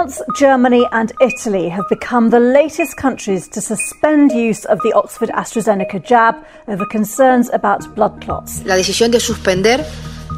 France, 0.00 0.22
Germany, 0.34 0.86
and 0.92 1.12
Italy 1.20 1.68
have 1.68 1.86
become 1.90 2.30
the 2.30 2.40
latest 2.40 2.96
countries 2.96 3.48
to 3.50 3.60
suspend 3.60 4.32
use 4.32 4.64
of 4.64 4.78
the 4.82 4.92
Oxford 4.94 5.30
AstraZeneca 5.34 6.02
jab 6.02 6.36
over 6.68 6.86
concerns 6.86 7.50
about 7.52 7.94
blood 7.94 8.18
clots. 8.20 8.64
La 8.64 8.76
decisión 8.76 9.10
de 9.10 9.20
suspender 9.20 9.84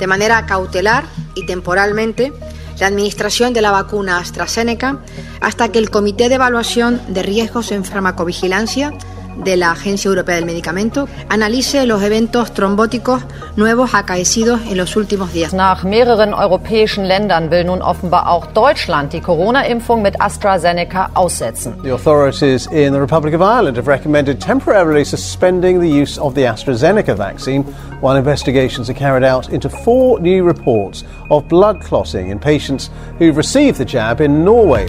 de 0.01 0.07
manera 0.09 0.45
cautelar 0.47 1.05
y 1.37 1.47
temporalmente 1.47 2.33
la 2.81 2.89
administración 2.89 3.53
de 3.53 3.63
la 3.63 3.71
vacuna 3.71 4.19
AstraZeneca 4.19 4.99
hasta 5.41 5.71
que 5.71 5.79
el 5.79 5.91
Comité 5.91 6.29
de 6.29 6.37
Evaluación 6.37 7.01
de 7.09 7.23
Riesgos 7.23 7.71
en 7.71 7.85
Farmacovigilancia 7.85 8.93
de 9.37 9.57
la 9.57 9.73
Agencia 9.73 10.09
Europea 10.09 10.37
del 10.37 10.45
Medicamento 10.45 11.09
analice 11.29 11.87
los 11.87 12.03
eventos 12.03 12.53
trombóticos 12.53 13.23
nuevos 13.57 13.95
acaecidos 13.95 14.61
en 14.69 14.77
los 14.77 14.97
últimos 14.97 15.33
días. 15.33 15.53
Nach 15.53 15.85
mehreren 15.85 16.33
europäischen 16.33 17.05
Ländern 17.07 17.51
will 17.51 17.65
nun 17.65 17.83
offenbar 17.83 18.29
auch 18.29 18.47
Deutschland 18.53 19.13
die 19.13 19.21
Corona-Impfung 19.21 20.03
mit 20.03 20.21
AstraZeneca 20.21 21.11
aussetzen. 21.15 21.75
The 21.83 21.93
authorities 21.93 22.67
in 22.67 22.93
the 22.93 23.01
Republic 23.01 23.35
of 23.35 23.41
Ireland 23.41 23.77
have 23.77 23.89
recommended 23.89 24.41
temporarily 24.41 25.05
suspending 25.05 25.81
the 25.81 25.89
use 25.89 26.19
of 26.19 26.35
the 26.35 26.47
AstraZeneca 26.47 27.17
vaccine 27.17 27.65
while 28.01 28.17
investigations 28.17 28.89
are 28.89 28.95
carried 28.95 29.25
out 29.25 29.49
into 29.51 29.69
four 29.69 30.21
new 30.21 30.45
reports 30.45 31.05
of 31.31 31.47
blood 31.49 31.81
clotting 31.81 32.31
in 32.31 32.39
patients 32.39 32.91
who've 33.19 33.37
received 33.37 33.79
the 33.79 33.85
jab 33.85 34.21
in 34.21 34.45
Norway. 34.45 34.89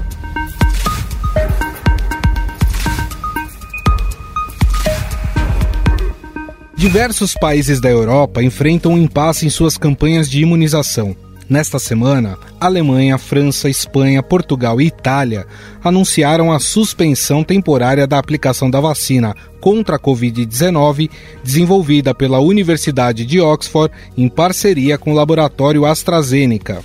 Diversos 6.83 7.33
países 7.33 7.79
da 7.79 7.89
Europa 7.89 8.43
enfrentam 8.43 8.91
um 8.91 8.97
impasse 8.97 9.45
em 9.45 9.49
suas 9.49 9.77
campanhas 9.77 10.29
de 10.29 10.41
imunização. 10.41 11.15
Nesta 11.49 11.79
semana, 11.79 12.37
Alemanha, 12.59 13.17
França, 13.17 13.69
Espanha, 13.69 14.21
Portugal 14.21 14.81
e 14.81 14.87
Itália 14.87 15.47
anunciaram 15.81 16.51
a 16.51 16.59
suspensão 16.59 17.41
temporária 17.41 18.05
da 18.05 18.19
aplicação 18.19 18.69
da 18.69 18.81
vacina 18.81 19.33
contra 19.61 19.95
a 19.95 19.99
Covid-19 19.99 21.09
desenvolvida 21.41 22.13
pela 22.13 22.41
Universidade 22.41 23.25
de 23.25 23.39
Oxford 23.39 23.93
em 24.17 24.27
parceria 24.27 24.97
com 24.97 25.13
o 25.13 25.15
laboratório 25.15 25.85
AstraZeneca. 25.85 26.83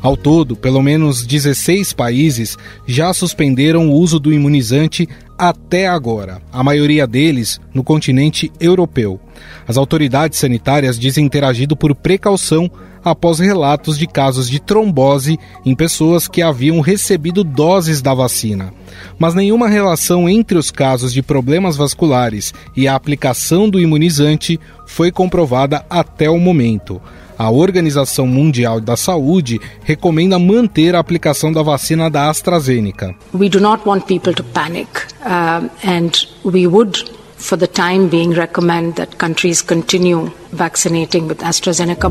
Ao 0.00 0.16
todo, 0.16 0.54
pelo 0.54 0.80
menos 0.80 1.26
16 1.26 1.92
países 1.94 2.56
já 2.86 3.12
suspenderam 3.12 3.90
o 3.90 3.94
uso 3.94 4.20
do 4.20 4.32
imunizante 4.32 5.08
até 5.38 5.86
agora, 5.86 6.40
a 6.52 6.62
maioria 6.62 7.06
deles 7.06 7.60
no 7.74 7.84
continente 7.84 8.50
europeu. 8.58 9.20
As 9.68 9.76
autoridades 9.76 10.38
sanitárias 10.38 10.98
dizem 10.98 11.28
ter 11.28 11.44
agido 11.44 11.76
por 11.76 11.94
precaução 11.94 12.70
após 13.04 13.38
relatos 13.38 13.96
de 13.96 14.06
casos 14.06 14.48
de 14.48 14.58
trombose 14.58 15.38
em 15.64 15.76
pessoas 15.76 16.26
que 16.26 16.42
haviam 16.42 16.80
recebido 16.80 17.44
doses 17.44 18.02
da 18.02 18.12
vacina. 18.12 18.72
Mas 19.18 19.34
nenhuma 19.34 19.68
relação 19.68 20.28
entre 20.28 20.58
os 20.58 20.72
casos 20.72 21.12
de 21.12 21.22
problemas 21.22 21.76
vasculares 21.76 22.52
e 22.76 22.88
a 22.88 22.96
aplicação 22.96 23.70
do 23.70 23.78
imunizante 23.78 24.58
foi 24.86 25.12
comprovada 25.12 25.84
até 25.88 26.28
o 26.28 26.38
momento. 26.38 27.00
A 27.38 27.50
Organização 27.50 28.26
Mundial 28.26 28.80
da 28.80 28.96
Saúde 28.96 29.60
recomenda 29.84 30.38
manter 30.38 30.94
a 30.94 30.98
aplicação 30.98 31.52
da 31.52 31.62
vacina 31.62 32.08
da 32.08 32.30
AstraZeneca. 32.30 33.14
We 33.34 33.48
do 33.48 33.60
not 33.60 33.86
want 33.86 34.06
people 34.06 34.34
to 34.34 34.42
panic 34.42 34.88
uh, 35.20 35.68
and 35.84 36.10
we 36.44 36.66
would 36.66 37.04
for 37.36 37.58
the 37.58 37.66
time 37.66 38.08
being 38.08 38.32
recommend 38.32 38.94
that 38.94 39.16
countries 39.16 39.60
continue 39.60 40.32
vaccinating 40.52 41.26
with 41.28 41.42
AstraZeneca. 41.42 42.10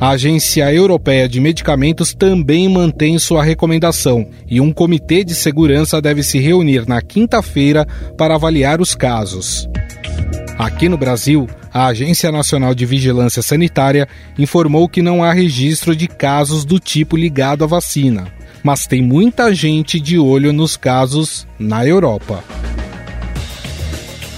A 0.00 0.12
Agência 0.12 0.72
Europeia 0.72 1.28
de 1.28 1.38
Medicamentos 1.38 2.14
também 2.14 2.66
mantém 2.70 3.18
sua 3.18 3.44
recomendação 3.44 4.26
e 4.48 4.58
um 4.58 4.72
comitê 4.72 5.22
de 5.22 5.34
segurança 5.34 6.00
deve 6.00 6.22
se 6.22 6.38
reunir 6.38 6.88
na 6.88 7.02
quinta-feira 7.02 7.86
para 8.16 8.34
avaliar 8.34 8.80
os 8.80 8.94
casos. 8.94 9.68
Aqui 10.60 10.90
no 10.90 10.98
Brasil, 10.98 11.48
a 11.72 11.86
Agência 11.86 12.30
Nacional 12.30 12.74
de 12.74 12.84
Vigilância 12.84 13.40
Sanitária 13.40 14.06
informou 14.38 14.90
que 14.90 15.00
não 15.00 15.24
há 15.24 15.32
registro 15.32 15.96
de 15.96 16.06
casos 16.06 16.66
do 16.66 16.78
tipo 16.78 17.16
ligado 17.16 17.64
à 17.64 17.66
vacina, 17.66 18.30
mas 18.62 18.86
tem 18.86 19.00
muita 19.00 19.54
gente 19.54 19.98
de 19.98 20.18
olho 20.18 20.52
nos 20.52 20.76
casos 20.76 21.46
na 21.58 21.86
Europa. 21.86 22.44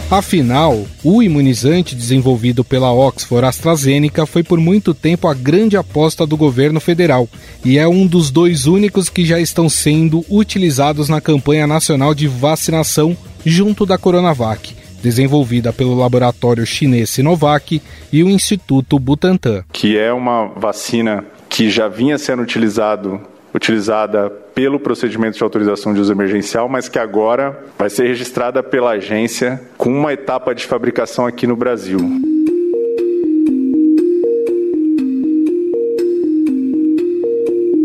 Afinal, 0.09 0.87
o 1.03 1.25
imunizante 1.25 1.97
desenvolvido 1.97 2.63
pela 2.63 2.93
Oxford 2.93 3.45
AstraZeneca 3.45 4.25
foi 4.25 4.45
por 4.45 4.61
muito 4.61 4.95
tempo 4.95 5.27
a 5.27 5.35
grande 5.35 5.77
aposta 5.77 6.25
do 6.25 6.37
governo 6.37 6.79
federal 6.79 7.29
e 7.65 7.79
é 7.79 7.89
um 7.89 8.07
dos 8.07 8.31
dois 8.31 8.67
únicos 8.67 9.09
que 9.09 9.25
já 9.25 9.41
estão 9.41 9.69
sendo 9.69 10.25
utilizados 10.31 11.09
na 11.09 11.21
campanha 11.21 11.67
nacional 11.67 12.15
de 12.15 12.29
vacinação 12.29 13.17
junto 13.45 13.85
da 13.85 13.99
Coronavac, 13.99 14.82
desenvolvida 15.03 15.73
pelo 15.73 15.95
laboratório 15.95 16.65
chinês 16.65 17.11
Sinovac 17.11 17.83
e 18.13 18.23
o 18.23 18.31
Instituto 18.31 18.99
Butantan. 18.99 19.65
Que 19.73 19.99
é 19.99 20.13
uma 20.13 20.47
vacina 20.47 21.25
que 21.49 21.69
já 21.69 21.89
vinha 21.89 22.17
sendo 22.17 22.43
utilizado 22.43 23.21
utilizada 23.55 24.31
pelo 24.55 24.81
procedimento 24.81 25.37
de 25.37 25.43
autorização 25.43 25.93
de 25.93 26.01
uso 26.01 26.13
emergencial, 26.13 26.69
mas 26.69 26.89
que 26.89 26.99
agora 26.99 27.65
vai 27.79 27.91
ser 27.91 28.07
registrada 28.07 28.63
pela 28.63 28.93
agência 28.93 29.61
com 29.77 29.91
uma 29.91 30.13
etapa 30.13 30.55
de 30.55 30.65
fabricação 30.65 31.27
aqui 31.27 31.47
no 31.47 31.55
Brasil. 31.55 31.99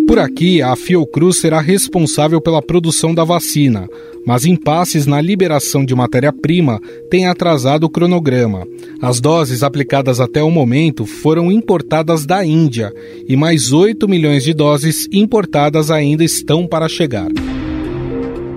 Por 0.07 0.19
aqui, 0.19 0.61
a 0.61 0.75
Fiocruz 0.75 1.39
será 1.39 1.59
responsável 1.59 2.41
pela 2.41 2.61
produção 2.61 3.13
da 3.13 3.23
vacina, 3.23 3.87
mas 4.27 4.45
impasses 4.45 5.05
na 5.05 5.21
liberação 5.21 5.85
de 5.85 5.95
matéria-prima 5.95 6.81
têm 7.09 7.27
atrasado 7.27 7.85
o 7.85 7.89
cronograma. 7.89 8.67
As 9.01 9.21
doses 9.21 9.63
aplicadas 9.63 10.19
até 10.19 10.43
o 10.43 10.51
momento 10.51 11.05
foram 11.05 11.49
importadas 11.49 12.25
da 12.25 12.45
Índia 12.45 12.91
e 13.25 13.37
mais 13.37 13.71
8 13.71 14.05
milhões 14.05 14.43
de 14.43 14.53
doses 14.53 15.07
importadas 15.13 15.89
ainda 15.89 16.25
estão 16.25 16.67
para 16.67 16.89
chegar. 16.89 17.29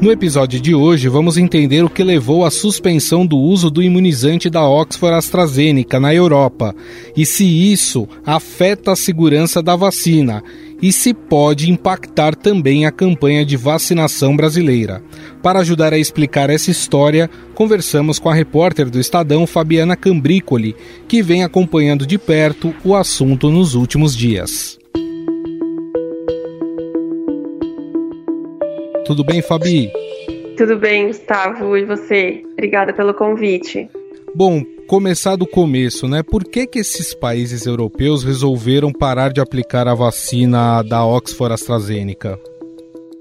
No 0.00 0.10
episódio 0.10 0.58
de 0.58 0.74
hoje, 0.74 1.08
vamos 1.08 1.36
entender 1.36 1.84
o 1.84 1.90
que 1.90 2.02
levou 2.02 2.44
à 2.44 2.50
suspensão 2.50 3.24
do 3.24 3.36
uso 3.36 3.70
do 3.70 3.82
imunizante 3.82 4.48
da 4.50 4.66
Oxford 4.66 5.14
AstraZeneca 5.14 6.00
na 6.00 6.12
Europa 6.12 6.74
e 7.14 7.26
se 7.26 7.44
isso 7.44 8.08
afeta 8.24 8.92
a 8.92 8.96
segurança 8.96 9.62
da 9.62 9.76
vacina 9.76 10.42
e 10.82 10.92
se 10.92 11.12
pode 11.12 11.70
impactar 11.70 12.34
também 12.34 12.86
a 12.86 12.92
campanha 12.92 13.44
de 13.44 13.56
vacinação 13.56 14.36
brasileira. 14.36 15.02
Para 15.42 15.60
ajudar 15.60 15.92
a 15.92 15.98
explicar 15.98 16.50
essa 16.50 16.70
história, 16.70 17.28
conversamos 17.54 18.18
com 18.18 18.28
a 18.28 18.34
repórter 18.34 18.88
do 18.88 18.98
Estadão 18.98 19.46
Fabiana 19.46 19.96
Cambrícoli, 19.96 20.74
que 21.06 21.22
vem 21.22 21.44
acompanhando 21.44 22.06
de 22.06 22.18
perto 22.18 22.74
o 22.84 22.94
assunto 22.94 23.50
nos 23.50 23.74
últimos 23.74 24.16
dias. 24.16 24.78
Tudo 29.06 29.24
bem, 29.24 29.42
Fabi? 29.42 29.90
Tudo 30.56 30.76
bem, 30.76 31.08
Gustavo. 31.08 31.76
E 31.76 31.84
você? 31.84 32.44
Obrigada 32.52 32.92
pelo 32.92 33.12
convite. 33.12 33.88
Bom, 34.32 34.62
começar 34.86 35.34
do 35.34 35.46
começo, 35.46 36.06
né? 36.06 36.22
Por 36.22 36.44
que, 36.44 36.64
que 36.64 36.78
esses 36.78 37.12
países 37.12 37.66
europeus 37.66 38.22
resolveram 38.22 38.92
parar 38.92 39.32
de 39.32 39.40
aplicar 39.40 39.88
a 39.88 39.94
vacina 39.94 40.82
da 40.82 41.04
Oxford 41.04 41.52
AstraZeneca? 41.52 42.38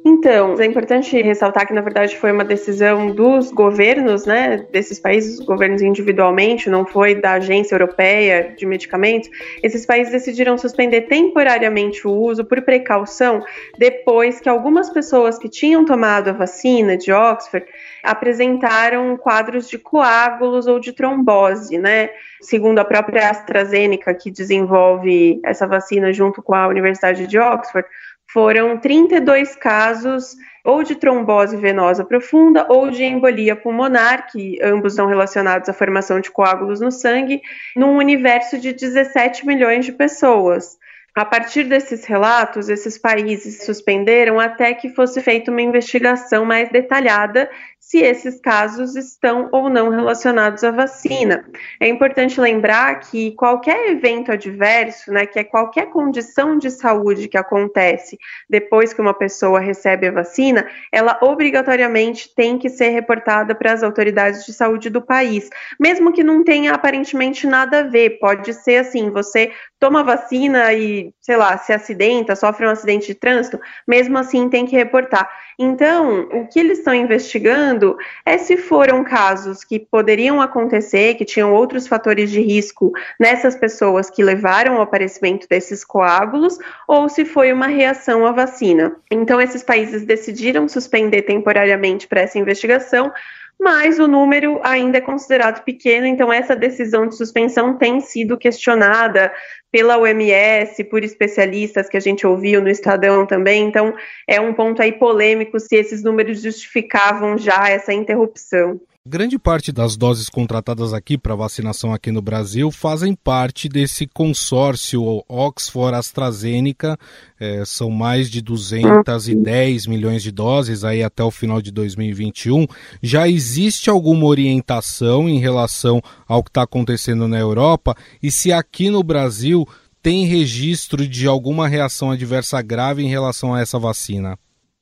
Então, 0.06 0.56
é 0.59 0.66
importante 0.66 1.22
ressaltar 1.22 1.68
que, 1.68 1.74
na 1.74 1.81
verdade, 1.81 2.16
foi 2.16 2.31
uma 2.31 2.46
decisão 2.46 3.12
dos 3.12 3.52
governos, 3.52 4.25
né, 4.25 4.66
desses 4.72 5.00
países, 5.00 5.40
governos 5.40 5.81
individualmente, 5.81 6.70
não 6.70 6.86
foi 6.86 7.16
da 7.16 7.34
Agência 7.34 7.76
Europeia 7.76 8.53
de 8.58 8.66
Medicamentos. 8.66 9.30
Esses 9.62 9.86
países 9.86 10.14
decidiram 10.14 10.58
suspender 10.58 11.02
temporariamente 11.02 12.08
o 12.08 12.12
uso 12.12 12.46
por 12.46 12.62
precaução 12.62 13.44
depois 13.78 14.40
que 14.40 14.47
algumas 14.47 14.90
pessoas 14.90 15.38
que 15.38 15.50
tinham 15.50 15.84
tomado 15.84 16.29
a 16.29 16.34
vacina 16.34 16.96
de 16.96 17.12
Oxford 17.12 17.66
apresentaram 18.03 19.17
quadros 19.17 19.69
de 19.69 19.78
coágulos 19.78 20.67
ou 20.67 20.79
de 20.79 20.93
trombose, 20.93 21.78
né? 21.78 22.09
Segundo 22.41 22.79
a 22.79 22.85
própria 22.85 23.29
AstraZeneca, 23.29 24.13
que 24.13 24.31
desenvolve 24.31 25.40
essa 25.43 25.67
vacina 25.67 26.11
junto 26.13 26.41
com 26.41 26.53
a 26.55 26.67
Universidade 26.67 27.28
de 27.28 27.37
Oxford, 27.37 27.87
foram 28.31 28.78
32 28.78 29.55
casos 29.55 30.35
ou 30.63 30.84
de 30.84 30.96
trombose 30.96 31.57
venosa 31.57 32.05
profunda 32.05 32.67
ou 32.69 32.91
de 32.91 33.03
embolia 33.03 33.55
pulmonar, 33.55 34.28
que 34.31 34.59
ambos 34.61 34.93
são 34.93 35.07
relacionados 35.07 35.67
à 35.67 35.73
formação 35.73 36.19
de 36.19 36.29
coágulos 36.29 36.79
no 36.79 36.91
sangue, 36.91 37.41
num 37.75 37.97
universo 37.97 38.59
de 38.59 38.72
17 38.72 39.47
milhões 39.47 39.85
de 39.85 39.91
pessoas. 39.91 40.78
A 41.16 41.25
partir 41.25 41.63
desses 41.63 42.05
relatos, 42.05 42.69
esses 42.69 42.97
países 42.97 43.66
suspenderam 43.66 44.40
até 44.40 44.73
que 44.73 44.90
fosse 44.90 45.19
feita 45.22 45.49
uma 45.49 45.61
investigação 45.61 46.45
mais 46.45 46.69
detalhada 46.69 47.49
se 47.79 47.99
esses 47.99 48.40
casos 48.41 48.96
estão 48.96 49.49
ou 49.52 49.70
não 49.70 49.90
relacionados 49.90 50.64
à 50.64 50.70
vacina. 50.70 51.46
É 51.79 51.87
importante 51.87 52.40
lembrar 52.40 52.99
que 52.99 53.31
qualquer 53.31 53.90
evento 53.90 54.31
adverso, 54.31 55.11
né, 55.11 55.26
que 55.26 55.40
é 55.40 55.43
qualquer 55.43 55.87
condição 55.90 56.58
de 56.58 56.70
saúde 56.70 57.28
que 57.28 57.37
acontece 57.37 58.20
depois 58.49 58.93
que 58.93 59.02
uma 59.02 59.14
pessoa 59.14 59.59
recebe 59.59 60.08
a 60.08 60.11
vacina, 60.11 60.67
ela 60.91 61.17
obrigatoriamente 61.22 62.34
tem 62.35 62.59
que 62.59 62.70
ser 62.70 62.90
reportada 62.90 63.55
para 63.55 63.72
as 63.72 63.81
autoridades 63.81 64.46
de 64.46 64.53
saúde 64.53 64.90
do 64.90 65.02
país, 65.02 65.49
mesmo 65.79 66.11
que 66.11 66.23
não 66.23 66.43
tenha 66.43 66.73
aparentemente 66.73 67.47
nada 67.47 67.79
a 67.79 67.84
ver. 67.84 68.20
Pode 68.20 68.53
ser 68.53 68.78
assim, 68.78 69.09
você 69.09 69.52
toma 69.79 70.03
vacina 70.03 70.73
e, 70.73 71.14
sei 71.22 71.37
lá, 71.37 71.58
se 71.58 71.72
acidenta, 71.72 72.35
sofre 72.35 72.67
um 72.67 72.70
acidente 72.70 73.08
de 73.08 73.16
trânsito, 73.16 73.59
mesmo 73.87 74.17
assim 74.17 74.49
tem 74.49 74.66
que 74.66 74.76
reportar. 74.76 75.29
Então, 75.61 76.22
o 76.32 76.47
que 76.47 76.58
eles 76.58 76.78
estão 76.78 76.94
investigando 76.94 77.97
é 78.26 78.38
se 78.38 78.56
foram 78.56 79.03
casos 79.03 79.61
que 79.61 79.78
poderiam 79.78 80.40
acontecer, 80.41 81.16
que 81.16 81.26
tinham 81.26 81.53
outros 81.53 81.85
fatores 81.85 82.32
de 82.32 82.40
risco 82.40 82.94
nessas 83.20 83.58
pessoas 83.58 84.09
que 84.09 84.23
levaram 84.23 84.76
ao 84.76 84.84
aparecimento 84.84 85.50
desses 85.50 85.84
coágulos, 85.84 86.58
ou 86.88 87.09
se 87.09 87.26
foi 87.26 87.52
uma 87.52 87.67
reação 87.67 88.26
à 88.26 88.32
vacina. 88.32 88.96
Então, 89.11 89.41
esses 89.41 89.61
países 89.61 90.06
decidiram 90.06 90.66
suspender 90.70 91.23
temporariamente 91.23 92.08
para 92.08 92.22
essa 92.22 92.40
investigação, 92.40 93.12
mas 93.59 94.00
o 94.00 94.08
número 94.08 94.59
ainda 94.64 95.00
é 95.00 95.02
considerado 95.02 95.64
pequeno, 95.64 96.08
então 96.08 96.32
essa 96.32 96.56
decisão 96.56 97.08
de 97.08 97.16
suspensão 97.16 97.78
tem 97.78 98.00
sido 98.00 98.38
questionada 98.38 99.34
pela 99.70 99.97
OMS, 99.97 100.84
por 100.85 101.03
especialistas 101.03 101.90
que 101.90 101.97
a 101.97 102.00
gente 102.00 102.26
ouviu 102.26 102.61
no 102.61 102.70
Estadão 102.70 103.26
também, 103.26 103.67
então 103.67 103.94
é 104.28 104.40
um 104.40 104.53
ponto 104.53 104.82
aí 104.82 104.94
polêmico 104.94 105.59
se 105.59 105.76
esses 105.76 106.02
números 106.03 106.41
justificavam 106.41 107.38
já 107.38 107.70
essa 107.70 107.94
interrupção. 107.94 108.79
Grande 109.11 109.40
parte 109.40 109.72
das 109.72 109.97
doses 109.97 110.29
contratadas 110.29 110.94
aqui 110.94 111.17
para 111.17 111.34
vacinação 111.34 111.91
aqui 111.91 112.11
no 112.11 112.22
Brasil 112.22 112.70
fazem 112.70 113.16
parte 113.16 113.67
desse 113.67 114.06
consórcio 114.06 115.23
Oxford 115.28 115.97
AstraZeneca. 115.97 116.96
É, 117.40 117.66
são 117.66 117.90
mais 117.90 118.29
de 118.29 118.40
210 118.40 119.88
milhões 119.88 120.22
de 120.22 120.32
doses 120.32 120.84
aí 120.84 121.02
até 121.02 121.23
o 121.23 121.32
final 121.32 121.59
de 121.59 121.72
2021. 121.72 122.67
Já 123.02 123.28
existe 123.28 123.90
alguma 123.90 124.28
orientação 124.28 125.28
em 125.28 125.40
relação 125.40 126.00
ao 126.28 126.44
que 126.44 126.52
está 126.52 126.62
acontecendo 126.62 127.28
na 127.28 127.40
Europa? 127.40 127.96
E 128.22 128.29
se 128.29 128.53
aqui 128.53 128.91
no 128.91 129.02
Brasil 129.02 129.67
tem 130.03 130.28
registro 130.28 131.08
de 131.08 131.26
alguma 131.26 131.67
reação 131.67 132.12
adversa 132.12 132.62
grave 132.62 133.02
em 133.02 133.09
relação 133.09 133.55
a 133.55 133.59
essa 133.59 133.79
vacina? 133.79 134.38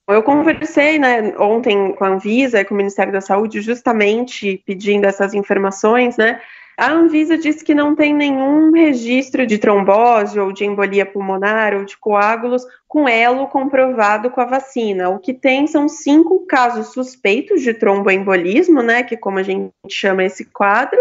Eu 0.08 0.24
conversei 0.24 0.98
né, 0.98 1.38
ontem 1.38 1.94
com 1.94 2.06
a 2.06 2.10
Anvisa 2.10 2.62
e 2.62 2.66
com 2.66 2.74
o 2.74 2.78
Ministério 2.78 3.12
da 3.12 3.20
Saúde, 3.20 3.60
justamente 3.60 4.64
pedindo 4.66 5.06
essas 5.06 5.34
informações, 5.34 6.16
né? 6.16 6.40
A 6.78 6.92
Anvisa 6.92 7.38
disse 7.38 7.66
que 7.66 7.74
não 7.74 7.96
tem 7.96 8.14
nenhum 8.14 8.72
registro 8.72 9.48
de 9.48 9.58
trombose 9.58 10.40
ou 10.40 10.52
de 10.54 10.64
embolia 10.64 11.08
pulmonar 11.08 11.74
ou 11.74 11.84
de 11.84 11.98
coágulos 11.98 12.64
com 12.88 13.10
elo 13.10 13.48
comprovado 13.48 14.30
com 14.30 14.40
a 14.40 14.46
vacina. 14.46 15.10
O 15.10 15.18
que 15.18 15.34
tem 15.34 15.66
são 15.66 15.90
cinco 15.90 16.46
casos 16.46 16.94
suspeitos 16.94 17.64
de 17.64 17.74
tromboembolismo, 17.74 18.84
né, 18.84 19.02
que 19.02 19.18
como 19.18 19.40
a 19.40 19.44
gente 19.44 19.74
chama 19.90 20.24
esse 20.24 20.46
quadro, 20.46 21.00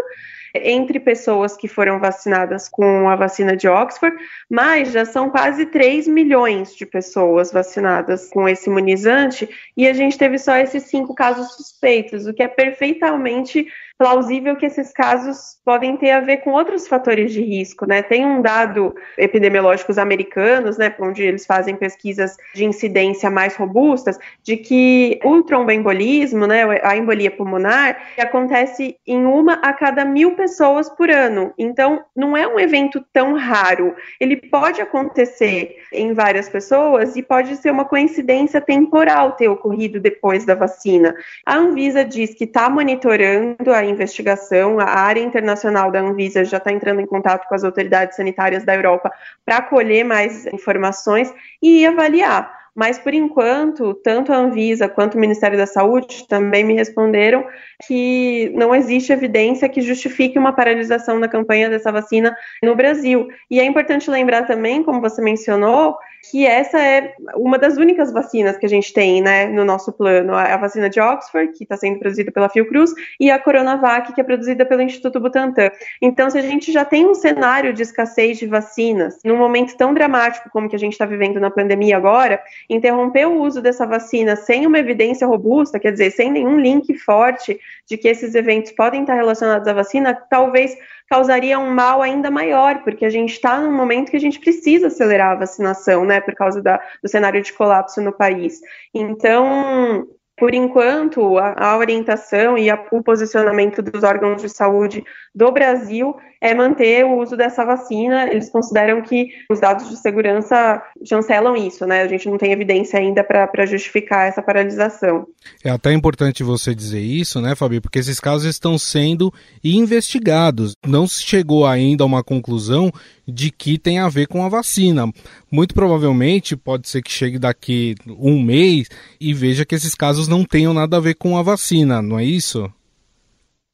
entre 0.64 1.00
pessoas 1.00 1.56
que 1.56 1.68
foram 1.68 1.98
vacinadas 1.98 2.68
com 2.68 3.08
a 3.08 3.16
vacina 3.16 3.56
de 3.56 3.68
Oxford, 3.68 4.16
mas 4.50 4.92
já 4.92 5.04
são 5.04 5.30
quase 5.30 5.66
3 5.66 6.08
milhões 6.08 6.74
de 6.74 6.86
pessoas 6.86 7.52
vacinadas 7.52 8.28
com 8.30 8.48
esse 8.48 8.68
imunizante 8.68 9.48
e 9.76 9.86
a 9.86 9.92
gente 9.92 10.18
teve 10.18 10.38
só 10.38 10.56
esses 10.56 10.84
cinco 10.84 11.14
casos 11.14 11.52
suspeitos, 11.54 12.26
o 12.26 12.34
que 12.34 12.42
é 12.42 12.48
perfeitamente 12.48 13.66
plausível 13.98 14.56
que 14.56 14.66
esses 14.66 14.92
casos 14.92 15.58
podem 15.64 15.96
ter 15.96 16.10
a 16.10 16.20
ver 16.20 16.38
com 16.38 16.50
outros 16.50 16.86
fatores 16.86 17.32
de 17.32 17.40
risco, 17.40 17.86
né? 17.86 18.02
Tem 18.02 18.26
um 18.26 18.42
dado 18.42 18.94
epidemiológicos 19.16 19.96
americanos, 19.96 20.76
né, 20.76 20.94
onde 21.00 21.22
eles 21.22 21.46
fazem 21.46 21.74
pesquisas 21.74 22.36
de 22.54 22.64
incidência 22.64 23.30
mais 23.30 23.56
robustas, 23.56 24.18
de 24.42 24.56
que 24.56 25.18
o 25.24 25.42
tromboembolismo, 25.42 26.46
né, 26.46 26.64
a 26.82 26.96
embolia 26.96 27.30
pulmonar, 27.30 27.96
acontece 28.18 28.96
em 29.06 29.24
uma 29.24 29.54
a 29.54 29.72
cada 29.72 30.04
mil 30.04 30.34
pessoas 30.34 30.90
por 30.90 31.10
ano. 31.10 31.52
Então, 31.58 32.04
não 32.14 32.36
é 32.36 32.46
um 32.46 32.60
evento 32.60 33.02
tão 33.12 33.34
raro. 33.34 33.94
Ele 34.20 34.36
pode 34.36 34.80
acontecer 34.80 35.76
em 35.92 36.12
várias 36.12 36.48
pessoas 36.48 37.16
e 37.16 37.22
pode 37.22 37.56
ser 37.56 37.70
uma 37.70 37.84
coincidência 37.84 38.60
temporal 38.60 39.32
ter 39.32 39.48
ocorrido 39.48 39.98
depois 39.98 40.44
da 40.44 40.54
vacina. 40.54 41.14
A 41.44 41.56
Anvisa 41.56 42.04
diz 42.04 42.34
que 42.34 42.44
está 42.44 42.68
monitorando 42.68 43.72
a 43.72 43.85
investigação, 43.86 44.78
a 44.80 44.84
área 44.84 45.20
internacional 45.20 45.90
da 45.90 46.00
Anvisa 46.00 46.44
já 46.44 46.58
está 46.58 46.72
entrando 46.72 47.00
em 47.00 47.06
contato 47.06 47.46
com 47.48 47.54
as 47.54 47.64
autoridades 47.64 48.16
sanitárias 48.16 48.64
da 48.64 48.74
Europa 48.74 49.12
para 49.44 49.62
colher 49.62 50.04
mais 50.04 50.46
informações 50.46 51.32
e 51.62 51.86
avaliar. 51.86 52.55
Mas, 52.76 52.98
por 52.98 53.14
enquanto, 53.14 53.94
tanto 53.94 54.34
a 54.34 54.36
Anvisa 54.36 54.86
quanto 54.86 55.14
o 55.14 55.20
Ministério 55.20 55.56
da 55.56 55.66
Saúde 55.66 56.28
também 56.28 56.62
me 56.62 56.74
responderam 56.74 57.46
que 57.86 58.52
não 58.54 58.74
existe 58.74 59.12
evidência 59.12 59.66
que 59.66 59.80
justifique 59.80 60.38
uma 60.38 60.52
paralisação 60.52 61.18
da 61.18 61.26
campanha 61.26 61.70
dessa 61.70 61.90
vacina 61.90 62.36
no 62.62 62.76
Brasil. 62.76 63.28
E 63.50 63.58
é 63.58 63.64
importante 63.64 64.10
lembrar 64.10 64.46
também, 64.46 64.82
como 64.82 65.00
você 65.00 65.22
mencionou, 65.22 65.96
que 66.30 66.44
essa 66.44 66.80
é 66.80 67.14
uma 67.34 67.58
das 67.58 67.76
únicas 67.76 68.12
vacinas 68.12 68.56
que 68.56 68.66
a 68.66 68.68
gente 68.68 68.92
tem 68.92 69.22
né, 69.22 69.46
no 69.46 69.64
nosso 69.64 69.92
plano. 69.92 70.34
A 70.34 70.56
vacina 70.56 70.90
de 70.90 71.00
Oxford, 71.00 71.52
que 71.52 71.64
está 71.64 71.76
sendo 71.76 71.98
produzida 71.98 72.32
pela 72.32 72.48
Fiocruz, 72.48 72.92
e 73.20 73.30
a 73.30 73.38
Coronavac, 73.38 74.12
que 74.12 74.20
é 74.20 74.24
produzida 74.24 74.64
pelo 74.64 74.82
Instituto 74.82 75.20
Butantan. 75.20 75.70
Então, 76.02 76.28
se 76.28 76.38
a 76.38 76.42
gente 76.42 76.72
já 76.72 76.84
tem 76.84 77.06
um 77.06 77.14
cenário 77.14 77.72
de 77.72 77.82
escassez 77.82 78.38
de 78.38 78.46
vacinas, 78.46 79.18
num 79.24 79.36
momento 79.36 79.76
tão 79.76 79.94
dramático 79.94 80.50
como 80.50 80.68
que 80.68 80.76
a 80.76 80.78
gente 80.78 80.92
está 80.92 81.06
vivendo 81.06 81.38
na 81.38 81.50
pandemia 81.50 81.96
agora, 81.96 82.42
interromper 82.68 83.26
o 83.26 83.40
uso 83.40 83.62
dessa 83.62 83.86
vacina 83.86 84.36
sem 84.36 84.66
uma 84.66 84.78
evidência 84.78 85.26
robusta, 85.26 85.78
quer 85.78 85.92
dizer, 85.92 86.10
sem 86.10 86.30
nenhum 86.30 86.58
link 86.58 86.92
forte 86.98 87.58
de 87.88 87.96
que 87.96 88.08
esses 88.08 88.34
eventos 88.34 88.72
podem 88.72 89.02
estar 89.02 89.14
relacionados 89.14 89.66
à 89.68 89.72
vacina, 89.72 90.14
talvez 90.14 90.76
causaria 91.08 91.58
um 91.58 91.72
mal 91.72 92.02
ainda 92.02 92.30
maior, 92.30 92.82
porque 92.82 93.04
a 93.04 93.10
gente 93.10 93.32
está 93.32 93.60
num 93.60 93.72
momento 93.72 94.10
que 94.10 94.16
a 94.16 94.20
gente 94.20 94.40
precisa 94.40 94.88
acelerar 94.88 95.32
a 95.32 95.36
vacinação, 95.36 96.04
né, 96.04 96.20
por 96.20 96.34
causa 96.34 96.60
da, 96.60 96.80
do 97.02 97.08
cenário 97.08 97.40
de 97.42 97.52
colapso 97.52 98.00
no 98.00 98.12
país. 98.12 98.60
Então, 98.92 100.06
por 100.36 100.54
enquanto, 100.54 101.38
a, 101.38 101.54
a 101.56 101.78
orientação 101.78 102.58
e 102.58 102.68
a, 102.68 102.78
o 102.92 103.02
posicionamento 103.02 103.80
dos 103.80 104.02
órgãos 104.02 104.42
de 104.42 104.48
saúde 104.48 105.02
do 105.34 105.50
Brasil 105.50 106.14
é 106.40 106.54
manter 106.54 107.04
o 107.04 107.18
uso 107.18 107.36
dessa 107.36 107.64
vacina. 107.64 108.28
Eles 108.30 108.50
consideram 108.50 109.00
que 109.00 109.28
os 109.50 109.58
dados 109.58 109.88
de 109.88 109.96
segurança 109.96 110.82
chancelam 111.04 111.56
isso, 111.56 111.86
né? 111.86 112.02
A 112.02 112.08
gente 112.08 112.28
não 112.28 112.36
tem 112.36 112.52
evidência 112.52 112.98
ainda 112.98 113.24
para 113.24 113.64
justificar 113.64 114.28
essa 114.28 114.42
paralisação. 114.42 115.26
É 115.64 115.70
até 115.70 115.92
importante 115.92 116.42
você 116.42 116.74
dizer 116.74 117.00
isso, 117.00 117.40
né, 117.40 117.54
Fabi? 117.54 117.80
Porque 117.80 117.98
esses 117.98 118.20
casos 118.20 118.44
estão 118.44 118.78
sendo 118.78 119.32
investigados. 119.64 120.74
Não 120.86 121.06
se 121.06 121.22
chegou 121.22 121.66
ainda 121.66 122.04
a 122.04 122.06
uma 122.06 122.22
conclusão 122.22 122.92
de 123.26 123.50
que 123.50 123.78
tem 123.78 123.98
a 123.98 124.08
ver 124.08 124.26
com 124.26 124.44
a 124.44 124.48
vacina. 124.48 125.10
Muito 125.50 125.74
provavelmente 125.74 126.56
pode 126.56 126.88
ser 126.88 127.02
que 127.02 127.10
chegue 127.10 127.38
daqui 127.38 127.94
um 128.06 128.40
mês 128.40 128.88
e 129.20 129.34
veja 129.34 129.64
que 129.64 129.74
esses 129.74 129.94
casos 129.94 130.28
não 130.28 130.44
tenham 130.44 130.72
nada 130.72 130.96
a 130.96 131.00
ver 131.00 131.14
com 131.14 131.36
a 131.36 131.42
vacina, 131.42 132.00
não 132.00 132.18
é 132.18 132.24
isso? 132.24 132.70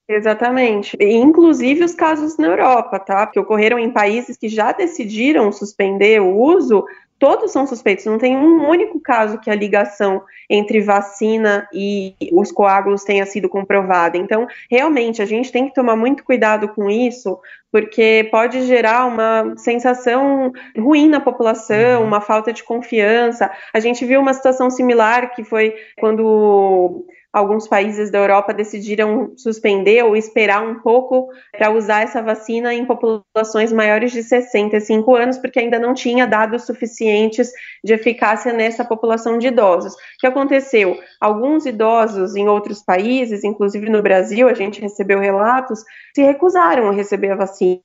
Exatamente. 0.09 0.97
Inclusive 1.00 1.85
os 1.85 1.94
casos 1.94 2.37
na 2.37 2.49
Europa, 2.49 2.99
tá? 2.99 3.26
Que 3.26 3.38
ocorreram 3.38 3.78
em 3.78 3.90
países 3.90 4.37
que 4.37 4.49
já 4.49 4.73
decidiram 4.73 5.50
suspender 5.52 6.21
o 6.21 6.37
uso, 6.37 6.85
todos 7.23 7.52
são 7.52 7.64
suspeitos. 7.69 8.05
Não 8.05 8.19
tem 8.19 8.37
um 8.37 8.69
único 8.69 8.99
caso 8.99 9.38
que 9.38 9.49
a 9.49 9.55
ligação 9.55 10.25
entre 10.50 10.81
vacina 10.81 11.69
e 11.73 12.17
os 12.33 12.50
coágulos 12.50 13.05
tenha 13.05 13.25
sido 13.25 13.49
comprovada. 13.49 14.19
Então, 14.19 14.49
realmente, 14.69 15.23
a 15.23 15.25
gente 15.25 15.52
tem 15.52 15.69
que 15.69 15.73
tomar 15.73 15.95
muito 15.95 16.25
cuidado 16.25 16.67
com 16.71 16.91
isso, 16.91 17.38
porque 17.71 18.29
pode 18.33 18.67
gerar 18.67 19.07
uma 19.07 19.55
sensação 19.57 20.50
ruim 20.76 21.09
na 21.09 21.21
população, 21.21 22.00
uhum. 22.00 22.09
uma 22.09 22.21
falta 22.21 22.52
de 22.52 22.64
confiança. 22.64 23.49
A 23.73 23.79
gente 23.79 24.05
viu 24.05 24.21
uma 24.21 24.35
situação 24.35 24.69
similar 24.69 25.33
que 25.33 25.45
foi 25.45 25.76
quando 26.00 27.07
alguns 27.33 27.67
países 27.67 28.11
da 28.11 28.19
Europa 28.19 28.53
decidiram 28.53 29.33
suspender 29.37 30.05
ou 30.05 30.15
esperar 30.15 30.62
um 30.62 30.81
pouco 30.81 31.29
para 31.57 31.71
usar 31.71 32.03
essa 32.03 32.21
vacina 32.21 32.75
em 32.75 32.85
populações 32.85 33.73
maiores 33.73 34.12
de 34.12 34.23
65 34.23 35.17
anos, 35.17 35.39
porque 35.39 35.59
ainda 35.59 35.79
não 35.79 35.95
tinha 35.95 36.27
dados 36.27 36.65
suficientes 36.67 37.51
de 37.83 37.95
eficácia 37.95 38.53
nessa 38.53 38.85
população 38.85 39.39
de 39.39 39.47
idosos. 39.47 39.95
O 39.95 39.97
que 40.21 40.27
aconteceu? 40.27 40.99
Alguns 41.21 41.65
idosos 41.65 42.37
em 42.37 42.49
outros 42.49 42.83
países, 42.83 43.45
inclusive 43.45 43.89
no 43.89 44.03
Brasil, 44.03 44.49
a 44.49 44.55
gente 44.55 44.81
recebeu 44.81 45.19
relatos, 45.19 45.83
se 46.15 46.23
recusaram 46.23 46.89
a 46.89 46.93
receber 46.93 47.31
a 47.31 47.37
vacina 47.37 47.81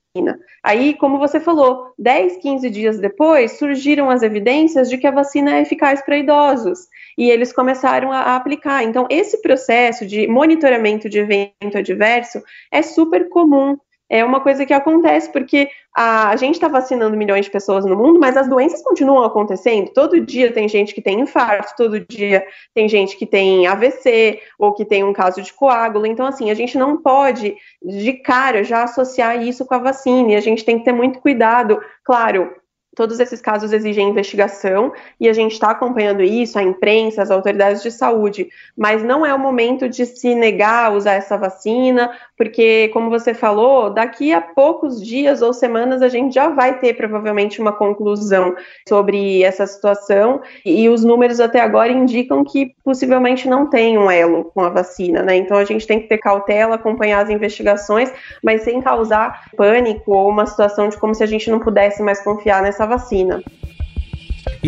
Aí, 0.64 0.94
como 0.94 1.18
você 1.18 1.40
falou, 1.40 1.94
10, 1.98 2.38
15 2.38 2.70
dias 2.70 3.00
depois, 3.00 3.58
surgiram 3.58 4.10
as 4.10 4.22
evidências 4.22 4.90
de 4.90 4.98
que 4.98 5.08
a 5.08 5.12
vacina 5.12 5.56
é 5.56 5.62
eficaz 5.62 6.02
para 6.02 6.18
idosos 6.18 6.88
e 7.18 7.30
eles 7.30 7.54
começaram 7.54 8.12
a, 8.12 8.20
a 8.20 8.36
aplicar. 8.36 8.84
Então, 8.84 9.08
esse 9.10 9.42
processo 9.42 10.06
de 10.06 10.28
monitoramento 10.28 11.10
de 11.10 11.20
evento 11.20 11.78
adverso 11.78 12.42
é 12.72 12.82
super 12.82 13.30
comum 13.30 13.78
é 14.10 14.24
uma 14.24 14.40
coisa 14.40 14.66
que 14.66 14.74
acontece 14.74 15.32
porque 15.32 15.70
a, 15.94 16.30
a 16.30 16.36
gente 16.36 16.56
está 16.56 16.68
vacinando 16.68 17.18
milhões 17.18 17.46
de 17.46 17.52
pessoas 17.52 17.86
no 17.86 17.96
mundo, 17.96 18.20
mas 18.20 18.38
as 18.38 18.48
doenças 18.48 18.82
continuam 18.82 19.24
acontecendo. 19.24 19.92
Todo 19.94 20.20
dia 20.20 20.52
tem 20.52 20.68
gente 20.70 20.94
que 20.94 21.02
tem 21.02 21.20
infarto, 21.20 21.74
todo 21.76 22.00
dia 22.00 22.46
tem 22.74 22.88
gente 22.88 23.18
que 23.18 23.26
tem 23.26 23.68
AVC 23.68 24.40
ou 24.58 24.74
que 24.74 24.86
tem 24.86 25.04
um 25.04 25.14
caso 25.14 25.42
de 25.42 25.52
coágulo. 25.52 26.06
Então, 26.06 26.26
assim, 26.26 26.50
a 26.50 26.54
gente 26.54 26.78
não 26.78 26.98
pode 26.98 27.56
de 27.82 28.14
cara 28.14 28.64
já 28.64 28.84
associar 28.84 29.42
isso 29.42 29.66
com 29.66 29.74
a 29.74 29.80
vacina. 29.80 30.32
E 30.32 30.36
a 30.36 30.42
gente 30.42 30.64
tem 30.64 30.80
que 30.80 30.86
ter 30.86 30.94
muito 30.94 31.20
cuidado. 31.20 31.82
Claro, 32.04 32.52
Todos 32.98 33.20
esses 33.20 33.40
casos 33.40 33.72
exigem 33.74 34.10
investigação 34.10 34.92
e 35.20 35.30
a 35.30 35.34
gente 35.34 35.52
está 35.52 35.70
acompanhando 35.70 36.24
isso, 36.24 36.58
a 36.58 36.64
imprensa, 36.64 37.22
as 37.22 37.30
autoridades 37.30 37.84
de 37.84 37.92
saúde, 37.92 38.50
mas 38.76 39.04
não 39.04 39.24
é 39.24 39.32
o 39.32 39.38
momento 39.38 39.88
de 39.88 40.04
se 40.04 40.34
negar 40.34 40.86
a 40.86 40.90
usar 40.90 41.14
essa 41.14 41.38
vacina, 41.38 42.10
porque, 42.38 42.90
como 42.90 43.10
você 43.10 43.34
falou, 43.34 43.90
daqui 43.90 44.32
a 44.32 44.40
poucos 44.40 45.02
dias 45.04 45.42
ou 45.42 45.52
semanas 45.52 46.04
a 46.04 46.08
gente 46.08 46.36
já 46.36 46.50
vai 46.50 46.80
ter 46.80 46.94
provavelmente 46.94 47.60
uma 47.60 47.74
conclusão 47.74 48.56
sobre 48.88 49.44
essa 49.44 49.66
situação 49.66 50.42
e 50.64 50.88
os 50.88 51.04
números 51.04 51.40
até 51.40 51.60
agora 51.60 51.92
indicam 51.92 52.44
que 52.44 52.76
possivelmente 52.84 53.50
não 53.50 53.68
tem 53.68 53.98
um 53.98 54.10
elo 54.10 54.46
com 54.54 54.62
a 54.62 54.70
vacina, 54.70 55.24
né? 55.24 55.36
Então 55.36 55.58
a 55.58 55.66
gente 55.66 55.88
tem 55.88 56.00
que 56.00 56.08
ter 56.08 56.20
cautela, 56.20 56.76
acompanhar 56.76 57.24
as 57.24 57.30
investigações, 57.30 58.14
mas 58.44 58.62
sem 58.62 58.82
causar 58.82 59.50
pânico 59.58 60.14
ou 60.14 60.30
uma 60.30 60.46
situação 60.46 60.90
de 60.90 60.98
como 60.98 61.16
se 61.16 61.24
a 61.24 61.28
gente 61.28 61.50
não 61.50 61.60
pudesse 61.60 62.04
mais 62.04 62.24
confiar 62.24 62.62
nessa 62.62 62.86
vacina. 62.86 63.42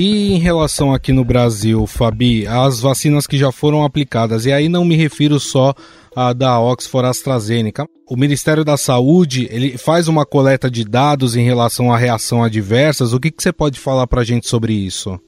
E 0.01 0.31
em 0.31 0.37
relação 0.37 0.93
aqui 0.93 1.11
no 1.11 1.25
Brasil, 1.25 1.85
Fabi, 1.85 2.47
as 2.47 2.79
vacinas 2.79 3.27
que 3.27 3.37
já 3.37 3.51
foram 3.51 3.83
aplicadas, 3.83 4.45
e 4.45 4.53
aí 4.53 4.69
não 4.69 4.85
me 4.85 4.95
refiro 4.95 5.41
só 5.41 5.73
a 6.15 6.31
da 6.31 6.57
Oxford 6.57 7.09
AstraZeneca. 7.09 7.85
O 8.09 8.15
Ministério 8.15 8.63
da 8.63 8.77
Saúde 8.77 9.49
ele 9.51 9.77
faz 9.77 10.07
uma 10.07 10.25
coleta 10.25 10.71
de 10.71 10.85
dados 10.85 11.35
em 11.35 11.43
relação 11.43 11.91
à 11.91 11.97
reação 11.97 12.41
adversas. 12.41 13.11
O 13.11 13.19
que, 13.19 13.29
que 13.29 13.43
você 13.43 13.51
pode 13.51 13.77
falar 13.77 14.07
para 14.07 14.21
a 14.21 14.23
gente 14.23 14.47
sobre 14.47 14.71
isso? 14.71 15.19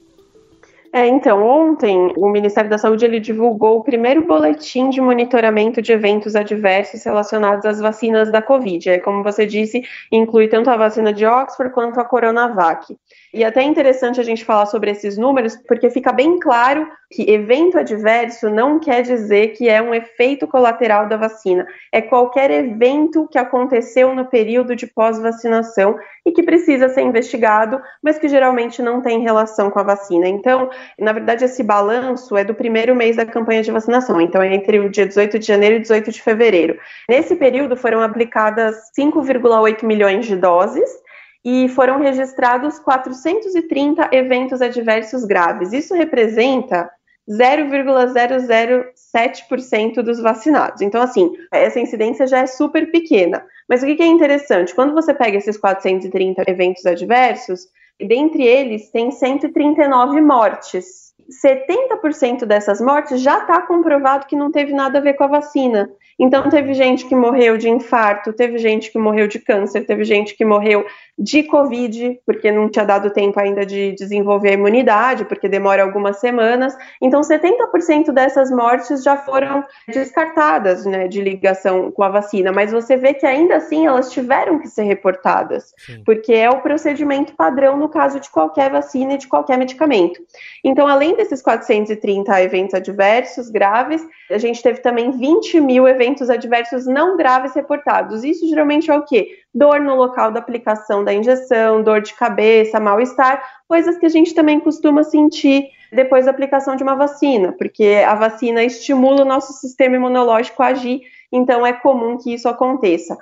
É, 0.94 1.06
então, 1.06 1.42
ontem 1.42 2.12
o 2.16 2.30
Ministério 2.30 2.68
da 2.68 2.76
Saúde 2.76 3.04
ele 3.06 3.18
divulgou 3.18 3.78
o 3.78 3.82
primeiro 3.82 4.26
boletim 4.26 4.88
de 4.88 5.00
monitoramento 5.00 5.80
de 5.80 5.90
eventos 5.90 6.36
adversos 6.36 7.02
relacionados 7.02 7.64
às 7.64 7.78
vacinas 7.78 8.30
da 8.30 8.40
Covid. 8.40 8.90
É, 8.90 8.98
como 8.98 9.22
você 9.22 9.46
disse, 9.46 9.82
inclui 10.10 10.48
tanto 10.48 10.68
a 10.68 10.76
vacina 10.76 11.10
de 11.10 11.24
Oxford 11.24 11.72
quanto 11.72 11.98
a 11.98 12.04
Coronavac. 12.04 12.94
E 13.34 13.44
até 13.44 13.60
é 13.60 13.64
interessante 13.64 14.20
a 14.20 14.22
gente 14.22 14.44
falar 14.44 14.66
sobre 14.66 14.90
esses 14.90 15.16
números, 15.16 15.56
porque 15.66 15.88
fica 15.88 16.12
bem 16.12 16.38
claro 16.38 16.86
que 17.10 17.30
evento 17.30 17.78
adverso 17.78 18.50
não 18.50 18.78
quer 18.78 19.02
dizer 19.02 19.48
que 19.48 19.68
é 19.68 19.80
um 19.80 19.94
efeito 19.94 20.46
colateral 20.46 21.08
da 21.08 21.16
vacina. 21.16 21.66
É 21.90 22.02
qualquer 22.02 22.50
evento 22.50 23.26
que 23.30 23.38
aconteceu 23.38 24.14
no 24.14 24.26
período 24.26 24.76
de 24.76 24.86
pós-vacinação 24.86 25.98
e 26.26 26.32
que 26.32 26.42
precisa 26.42 26.90
ser 26.90 27.02
investigado, 27.02 27.80
mas 28.02 28.18
que 28.18 28.28
geralmente 28.28 28.82
não 28.82 29.00
tem 29.00 29.20
relação 29.20 29.70
com 29.70 29.78
a 29.78 29.82
vacina. 29.82 30.28
Então, 30.28 30.70
na 30.98 31.12
verdade, 31.12 31.44
esse 31.44 31.62
balanço 31.62 32.36
é 32.36 32.44
do 32.44 32.54
primeiro 32.54 32.94
mês 32.94 33.16
da 33.16 33.24
campanha 33.24 33.62
de 33.62 33.70
vacinação, 33.70 34.20
então 34.20 34.42
é 34.42 34.54
entre 34.54 34.78
o 34.78 34.90
dia 34.90 35.06
18 35.06 35.38
de 35.38 35.46
janeiro 35.46 35.76
e 35.76 35.80
18 35.80 36.10
de 36.10 36.22
fevereiro. 36.22 36.78
Nesse 37.08 37.34
período 37.36 37.76
foram 37.76 38.02
aplicadas 38.02 38.76
5,8 38.98 39.84
milhões 39.84 40.26
de 40.26 40.36
doses 40.36 41.01
e 41.44 41.68
foram 41.68 42.00
registrados 42.00 42.78
430 42.78 44.08
eventos 44.12 44.62
adversos 44.62 45.24
graves. 45.24 45.72
Isso 45.72 45.92
representa 45.94 46.88
0,007% 47.28 50.02
dos 50.02 50.20
vacinados. 50.20 50.80
Então, 50.82 51.02
assim, 51.02 51.32
essa 51.52 51.80
incidência 51.80 52.26
já 52.26 52.40
é 52.40 52.46
super 52.46 52.90
pequena. 52.90 53.44
Mas 53.68 53.82
o 53.82 53.86
que 53.86 54.02
é 54.02 54.06
interessante? 54.06 54.74
Quando 54.74 54.94
você 54.94 55.14
pega 55.14 55.38
esses 55.38 55.56
430 55.56 56.42
eventos 56.46 56.84
adversos, 56.86 57.68
dentre 58.00 58.44
eles 58.44 58.90
tem 58.90 59.10
139 59.10 60.20
mortes. 60.20 61.12
70% 61.44 62.44
dessas 62.44 62.80
mortes 62.80 63.20
já 63.20 63.38
está 63.38 63.62
comprovado 63.62 64.26
que 64.26 64.36
não 64.36 64.50
teve 64.50 64.72
nada 64.72 64.98
a 64.98 65.02
ver 65.02 65.14
com 65.14 65.24
a 65.24 65.28
vacina. 65.28 65.88
Então, 66.22 66.48
teve 66.48 66.72
gente 66.72 67.04
que 67.06 67.16
morreu 67.16 67.58
de 67.58 67.68
infarto, 67.68 68.32
teve 68.32 68.56
gente 68.56 68.92
que 68.92 68.98
morreu 68.98 69.26
de 69.26 69.40
câncer, 69.40 69.84
teve 69.84 70.04
gente 70.04 70.36
que 70.36 70.44
morreu 70.44 70.86
de 71.18 71.42
Covid, 71.42 72.20
porque 72.24 72.52
não 72.52 72.68
tinha 72.68 72.84
dado 72.84 73.10
tempo 73.10 73.40
ainda 73.40 73.66
de 73.66 73.90
desenvolver 73.92 74.50
a 74.50 74.52
imunidade, 74.52 75.24
porque 75.24 75.48
demora 75.48 75.82
algumas 75.82 76.20
semanas. 76.20 76.76
Então, 77.00 77.22
70% 77.22 78.12
dessas 78.12 78.52
mortes 78.52 79.02
já 79.02 79.16
foram 79.16 79.64
descartadas, 79.88 80.86
né, 80.86 81.08
de 81.08 81.20
ligação 81.20 81.90
com 81.90 82.04
a 82.04 82.08
vacina, 82.08 82.52
mas 82.52 82.70
você 82.70 82.96
vê 82.96 83.14
que 83.14 83.26
ainda 83.26 83.56
assim 83.56 83.84
elas 83.86 84.12
tiveram 84.12 84.60
que 84.60 84.68
ser 84.68 84.84
reportadas, 84.84 85.74
Sim. 85.76 86.04
porque 86.04 86.32
é 86.32 86.48
o 86.48 86.60
procedimento 86.60 87.34
padrão 87.34 87.76
no 87.76 87.88
caso 87.88 88.20
de 88.20 88.30
qualquer 88.30 88.70
vacina 88.70 89.14
e 89.14 89.18
de 89.18 89.26
qualquer 89.26 89.58
medicamento. 89.58 90.20
Então, 90.62 90.86
além 90.86 91.16
desses 91.16 91.42
430 91.42 92.42
eventos 92.42 92.74
adversos 92.74 93.50
graves, 93.50 94.06
a 94.30 94.38
gente 94.38 94.62
teve 94.62 94.78
também 94.80 95.10
20 95.10 95.60
mil 95.60 95.88
eventos 96.12 96.30
adversos 96.30 96.86
não 96.86 97.16
graves 97.16 97.54
reportados. 97.54 98.22
Isso 98.24 98.46
geralmente 98.48 98.90
é 98.90 98.94
o 98.94 99.04
quê? 99.04 99.38
dor 99.54 99.80
no 99.80 99.94
local 99.94 100.32
da 100.32 100.38
aplicação 100.38 101.04
da 101.04 101.12
injeção, 101.12 101.82
dor 101.82 102.00
de 102.00 102.14
cabeça, 102.14 102.80
mal-estar, 102.80 103.42
coisas 103.68 103.98
que 103.98 104.06
a 104.06 104.08
gente 104.08 104.34
também 104.34 104.58
costuma 104.58 105.02
sentir 105.02 105.68
depois 105.92 106.24
da 106.24 106.30
aplicação 106.30 106.74
de 106.74 106.82
uma 106.82 106.94
vacina, 106.94 107.52
porque 107.58 108.02
a 108.06 108.14
vacina 108.14 108.64
estimula 108.64 109.22
o 109.22 109.26
nosso 109.26 109.52
sistema 109.52 109.96
imunológico 109.96 110.62
a 110.62 110.68
agir, 110.68 111.02
então 111.30 111.66
é 111.66 111.72
comum 111.72 112.16
que 112.16 112.32
isso 112.32 112.48
aconteça. 112.48 113.16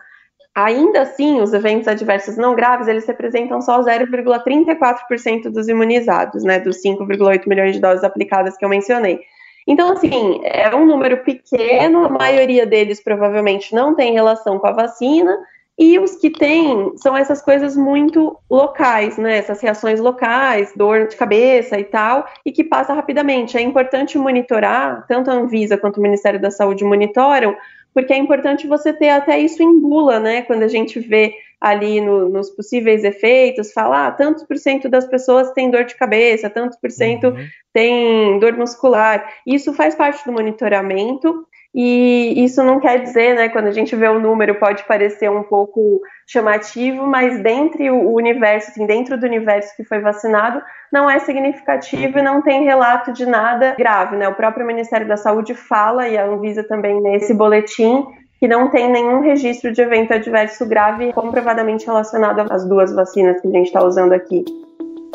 Ainda 0.54 1.02
assim, 1.02 1.40
os 1.40 1.52
eventos 1.52 1.88
adversos 1.88 2.36
não 2.36 2.54
graves, 2.54 2.86
eles 2.86 3.06
representam 3.06 3.60
só 3.60 3.82
0,34% 3.82 5.50
dos 5.50 5.68
imunizados, 5.68 6.44
né, 6.44 6.60
dos 6.60 6.80
5,8 6.80 7.48
milhões 7.48 7.74
de 7.74 7.80
doses 7.80 8.04
aplicadas 8.04 8.56
que 8.56 8.64
eu 8.64 8.68
mencionei. 8.68 9.20
Então, 9.66 9.92
assim, 9.92 10.40
é 10.44 10.74
um 10.74 10.86
número 10.86 11.18
pequeno, 11.18 12.04
a 12.04 12.08
maioria 12.08 12.66
deles 12.66 13.02
provavelmente 13.02 13.74
não 13.74 13.94
tem 13.94 14.12
relação 14.12 14.58
com 14.58 14.66
a 14.66 14.72
vacina, 14.72 15.36
e 15.78 15.98
os 15.98 16.16
que 16.16 16.28
têm 16.28 16.92
são 16.96 17.16
essas 17.16 17.40
coisas 17.40 17.74
muito 17.74 18.36
locais, 18.50 19.16
né? 19.16 19.38
Essas 19.38 19.62
reações 19.62 19.98
locais, 19.98 20.74
dor 20.76 21.06
de 21.06 21.16
cabeça 21.16 21.78
e 21.78 21.84
tal, 21.84 22.26
e 22.44 22.52
que 22.52 22.62
passa 22.62 22.92
rapidamente. 22.92 23.56
É 23.56 23.62
importante 23.62 24.18
monitorar, 24.18 25.06
tanto 25.08 25.30
a 25.30 25.34
Anvisa 25.34 25.78
quanto 25.78 25.96
o 25.96 26.02
Ministério 26.02 26.38
da 26.38 26.50
Saúde 26.50 26.84
monitoram, 26.84 27.56
porque 27.94 28.12
é 28.12 28.18
importante 28.18 28.66
você 28.66 28.92
ter 28.92 29.08
até 29.08 29.38
isso 29.38 29.62
em 29.62 29.80
bula, 29.80 30.20
né? 30.20 30.42
Quando 30.42 30.64
a 30.64 30.68
gente 30.68 31.00
vê 31.00 31.32
ali 31.60 32.00
no, 32.00 32.28
nos 32.28 32.50
possíveis 32.50 33.04
efeitos, 33.04 33.72
falar 33.72 34.06
ah, 34.06 34.12
tantos 34.12 34.44
por 34.44 34.56
cento 34.56 34.88
das 34.88 35.06
pessoas 35.06 35.52
têm 35.52 35.70
dor 35.70 35.84
de 35.84 35.94
cabeça, 35.94 36.48
tantos 36.48 36.78
por 36.78 36.90
cento 36.90 37.28
uhum. 37.28 37.46
tem 37.72 38.38
dor 38.38 38.56
muscular. 38.56 39.28
Isso 39.46 39.72
faz 39.74 39.94
parte 39.94 40.24
do 40.24 40.32
monitoramento 40.32 41.46
e 41.74 42.42
isso 42.44 42.64
não 42.64 42.80
quer 42.80 43.00
dizer, 43.00 43.34
né, 43.36 43.48
quando 43.48 43.66
a 43.66 43.72
gente 43.72 43.94
vê 43.94 44.08
o 44.08 44.18
número 44.18 44.56
pode 44.56 44.82
parecer 44.84 45.30
um 45.30 45.44
pouco 45.44 46.00
chamativo, 46.26 47.06
mas 47.06 47.40
dentro 47.42 47.84
o 47.94 48.16
universo, 48.16 48.70
assim, 48.70 48.86
dentro 48.86 49.18
do 49.18 49.24
universo 49.24 49.76
que 49.76 49.84
foi 49.84 50.00
vacinado, 50.00 50.60
não 50.92 51.08
é 51.08 51.20
significativo 51.20 52.18
e 52.18 52.22
não 52.22 52.42
tem 52.42 52.64
relato 52.64 53.12
de 53.12 53.24
nada 53.24 53.76
grave, 53.78 54.16
né? 54.16 54.28
O 54.28 54.34
próprio 54.34 54.66
Ministério 54.66 55.06
da 55.06 55.16
Saúde 55.16 55.54
fala 55.54 56.08
e 56.08 56.18
a 56.18 56.24
Anvisa 56.24 56.64
também 56.64 57.00
nesse 57.00 57.32
boletim 57.32 58.04
que 58.40 58.48
não 58.48 58.70
tem 58.70 58.90
nenhum 58.90 59.20
registro 59.20 59.70
de 59.70 59.82
evento 59.82 60.14
adverso 60.14 60.66
grave 60.66 61.12
comprovadamente 61.12 61.84
relacionado 61.84 62.50
às 62.50 62.66
duas 62.66 62.92
vacinas 62.92 63.38
que 63.40 63.46
a 63.46 63.50
gente 63.50 63.66
está 63.66 63.84
usando 63.84 64.14
aqui. 64.14 64.42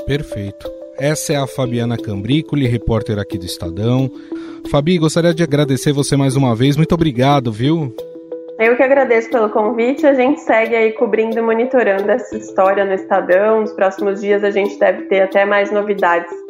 Perfeito. 0.06 0.72
Essa 1.00 1.34
é 1.34 1.36
a 1.36 1.48
Fabiana 1.48 1.98
Cambricoli, 1.98 2.68
repórter 2.68 3.18
aqui 3.18 3.38
do 3.38 3.46
Estadão. 3.46 4.10
Fabi, 4.70 4.98
gostaria 5.00 5.34
de 5.34 5.44
agradecer 5.44 5.92
você 5.92 6.16
mais 6.16 6.36
uma 6.36 6.56
vez. 6.56 6.78
Muito 6.78 6.94
obrigado, 6.94 7.52
viu? 7.52 7.94
Eu 8.60 8.78
que 8.78 8.84
agradeço 8.84 9.30
pelo 9.30 9.50
convite. 9.50 10.06
A 10.06 10.14
gente 10.14 10.40
segue 10.42 10.76
aí 10.76 10.92
cobrindo 10.94 11.38
e 11.38 11.42
monitorando 11.42 12.10
essa 12.10 12.38
história 12.38 12.86
no 12.86 12.94
Estadão. 12.94 13.62
Nos 13.62 13.74
próximos 13.74 14.22
dias 14.22 14.44
a 14.44 14.52
gente 14.52 14.80
deve 14.80 15.04
ter 15.04 15.24
até 15.24 15.44
mais 15.44 15.72
novidades. 15.72 16.45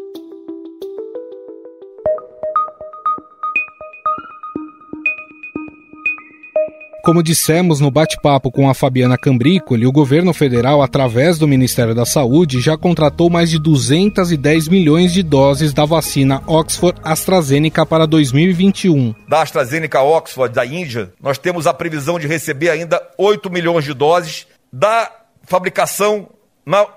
Como 7.06 7.22
dissemos 7.22 7.80
no 7.80 7.92
bate-papo 7.92 8.52
com 8.52 8.68
a 8.68 8.74
Fabiana 8.74 9.16
Cambrícoli, 9.16 9.86
o 9.86 9.92
governo 9.92 10.34
federal, 10.34 10.82
através 10.82 11.38
do 11.38 11.48
Ministério 11.48 11.94
da 11.94 12.04
Saúde, 12.04 12.60
já 12.60 12.76
contratou 12.76 13.30
mais 13.30 13.52
de 13.52 13.60
210 13.60 14.68
milhões 14.68 15.14
de 15.14 15.22
doses 15.22 15.72
da 15.72 15.86
vacina 15.86 16.42
Oxford 16.48 17.00
AstraZeneca 17.04 17.86
para 17.86 18.08
2021. 18.08 19.14
Da 19.30 19.44
AstraZeneca 19.44 20.02
Oxford 20.02 20.52
da 20.52 20.66
Índia, 20.66 21.14
nós 21.22 21.38
temos 21.38 21.68
a 21.68 21.76
previsão 21.76 22.18
de 22.18 22.26
receber 22.26 22.72
ainda 22.72 23.00
8 23.20 23.52
milhões 23.52 23.86
de 23.86 23.94
doses. 23.94 24.48
Da 24.74 25.12
fabricação 25.44 26.28
na, 26.66 26.88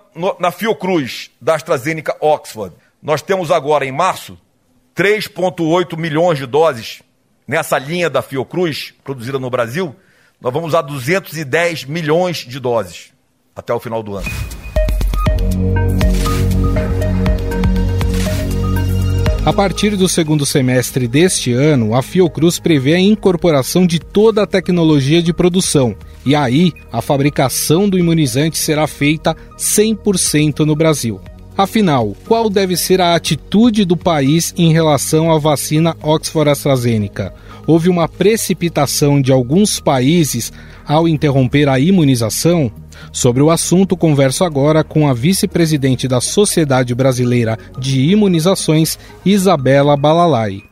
na 0.41 0.51
Fiocruz 0.51 1.31
da 1.39 1.55
AstraZeneca 1.55 2.17
Oxford. 2.19 2.75
Nós 3.03 3.21
temos 3.21 3.51
agora, 3.51 3.85
em 3.85 3.93
março, 3.93 4.39
3,8 4.97 5.99
milhões 5.99 6.39
de 6.39 6.47
doses 6.47 7.03
nessa 7.49 7.79
linha 7.79 8.11
da 8.11 8.21
Fiocruz, 8.21 8.93
produzida 9.03 9.39
no 9.39 9.49
Brasil. 9.49 9.97
Nós 10.39 10.53
vamos 10.53 10.75
a 10.75 10.83
210 10.83 11.87
milhões 11.87 12.37
de 12.47 12.61
doses 12.61 13.13
até 13.57 13.73
o 13.73 13.81
final 13.81 14.03
do 14.03 14.17
ano. 14.17 14.29
A 19.45 19.53
partir 19.53 19.97
do 19.97 20.07
segundo 20.07 20.45
semestre 20.45 21.09
deste 21.09 21.55
ano, 21.55 21.95
a 21.95 22.03
Fiocruz 22.03 22.59
prevê 22.61 22.95
a 22.95 23.01
incorporação 23.01 23.87
de 23.87 23.99
toda 23.99 24.43
a 24.43 24.47
tecnologia 24.47 25.23
de 25.23 25.33
produção. 25.33 25.97
E 26.25 26.37
aí, 26.37 26.71
a 26.93 27.01
fabricação 27.01 27.89
do 27.89 27.99
imunizante 27.99 28.59
será 28.59 28.87
feita 28.87 29.35
100% 29.57 30.67
no 30.67 30.77
Brasil. 30.77 31.19
Afinal, 31.59 32.15
qual 32.29 32.49
deve 32.49 32.77
ser 32.77 33.01
a 33.01 33.17
atitude 33.17 33.85
do 33.85 33.97
país 33.97 34.55
em 34.57 34.73
relação 34.73 35.33
à 35.33 35.39
vacina 35.41 35.97
Oxford 36.01 36.49
AstraZeneca? 36.49 37.35
Houve 37.67 37.89
uma 37.89 38.09
precipitação 38.09 39.21
de 39.21 39.33
alguns 39.33 39.81
países 39.81 40.53
ao 40.87 41.09
interromper 41.09 41.69
a 41.69 41.81
imunização? 41.81 42.71
Sobre 43.13 43.43
o 43.43 43.51
assunto, 43.51 43.97
converso 43.97 44.45
agora 44.45 44.85
com 44.85 45.09
a 45.09 45.13
vice-presidente 45.13 46.07
da 46.07 46.21
Sociedade 46.21 46.95
Brasileira 46.95 47.59
de 47.77 48.03
Imunizações, 48.03 48.97
Isabela 49.25 49.97
Balalai. 49.97 50.63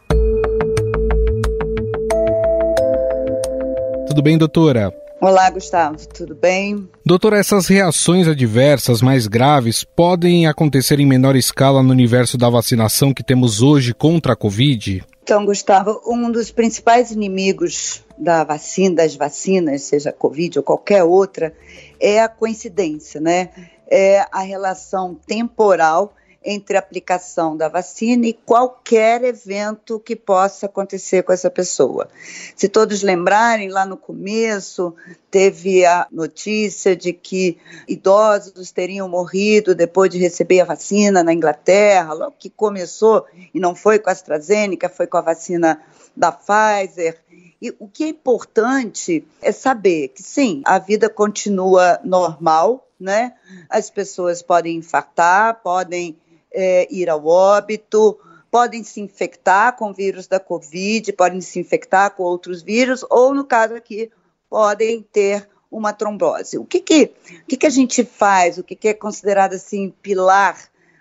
Tudo 4.07 4.23
bem, 4.23 4.39
doutora? 4.39 4.95
Olá, 5.19 5.49
Gustavo, 5.49 5.97
tudo 6.09 6.35
bem? 6.35 6.89
Doutora, 7.05 7.39
essas 7.39 7.67
reações 7.67 8.29
adversas 8.29 9.01
mais 9.01 9.27
graves 9.27 9.83
podem 9.83 10.47
acontecer 10.47 11.01
em 11.01 11.07
menor 11.07 11.35
escala 11.35 11.83
no 11.83 11.91
universo 11.91 12.37
da 12.37 12.51
vacinação 12.51 13.15
que 13.15 13.25
temos 13.25 13.63
hoje 13.63 13.95
contra 13.95 14.35
a 14.35 14.37
Covid? 14.37 15.03
Então, 15.23 15.47
Gustavo, 15.47 16.01
um 16.07 16.31
dos 16.31 16.51
principais 16.51 17.11
inimigos 17.11 18.05
da 18.19 18.45
vacina, 18.45 18.97
das 18.97 19.17
vacinas, 19.17 19.83
seja 19.83 20.13
Covid 20.13 20.59
ou 20.59 20.63
qualquer 20.63 21.03
outra, 21.03 21.53
é 21.99 22.21
a 22.21 22.29
coincidência, 22.29 23.19
né? 23.19 23.49
É 23.91 24.25
a 24.31 24.43
relação 24.43 25.19
temporal 25.27 26.15
entre 26.47 26.77
a 26.77 26.81
aplicação 26.81 27.57
da 27.57 27.69
vacina 27.69 28.27
e 28.27 28.33
qualquer 28.33 29.25
evento 29.25 29.99
que 29.99 30.15
possa 30.15 30.67
acontecer 30.67 31.25
com 31.25 31.33
essa 31.33 31.51
pessoa. 31.51 32.09
Se 32.55 32.69
todos 32.69 33.03
lembrarem, 33.03 33.69
lá 33.69 33.85
no 33.85 33.97
começo 33.97 34.95
teve 35.29 35.85
a 35.85 36.07
notícia 36.11 36.95
de 36.95 37.13
que 37.13 37.59
idosos 37.89 38.71
teriam 38.71 39.09
morrido 39.09 39.75
depois 39.75 40.09
de 40.09 40.19
receber 40.19 40.61
a 40.61 40.65
vacina 40.65 41.25
na 41.25 41.33
Inglaterra, 41.33 42.15
logo 42.15 42.37
que 42.39 42.49
começou, 42.49 43.27
e 43.53 43.59
não 43.59 43.75
foi 43.75 43.99
com 43.99 44.09
a 44.09 44.13
AstraZeneca, 44.13 44.89
foi 44.89 45.09
com 45.09 45.17
a 45.17 45.23
vacina 45.23 45.83
da 46.17 46.31
Pfizer. 46.31 47.21
E 47.61 47.75
o 47.79 47.89
que 47.89 48.05
é 48.05 48.09
importante 48.09 49.27
é 49.43 49.51
saber 49.51 50.09
que 50.09 50.23
sim, 50.23 50.63
a 50.65 50.79
vida 50.79 51.09
continua 51.09 51.99
normal, 52.05 52.87
né? 52.99 53.35
As 53.69 53.91
pessoas 53.91 54.43
podem 54.43 54.77
infartar, 54.77 55.61
podem 55.63 56.17
é, 56.57 56.89
ir 56.91 57.11
ao 57.11 57.27
óbito, 57.27 58.19
podem 58.51 58.83
se 58.83 59.01
infectar 59.01 59.77
com 59.77 59.91
o 59.91 59.95
vírus 59.95 60.27
da 60.27 60.41
Covid, 60.41 61.13
podem 61.13 61.43
se 61.43 61.61
infectar 61.61 62.11
com 62.13 62.23
outros 62.23 62.63
vírus, 62.63 63.05
ou, 63.11 63.35
no 63.35 63.45
caso 63.45 63.75
aqui, 63.75 64.11
podem 64.49 65.03
ter 65.03 65.47
uma 65.71 65.93
trombose. 65.93 66.57
O 66.57 66.65
que, 66.65 66.81
que, 66.81 67.13
o 67.43 67.47
que, 67.47 67.57
que 67.59 67.67
a 67.67 67.71
gente 67.71 68.03
faz? 68.03 68.57
O 68.57 68.65
que, 68.65 68.75
que 68.75 68.89
é 68.89 68.95
considerado 68.95 69.53
assim 69.53 69.93
pilar, 70.01 70.59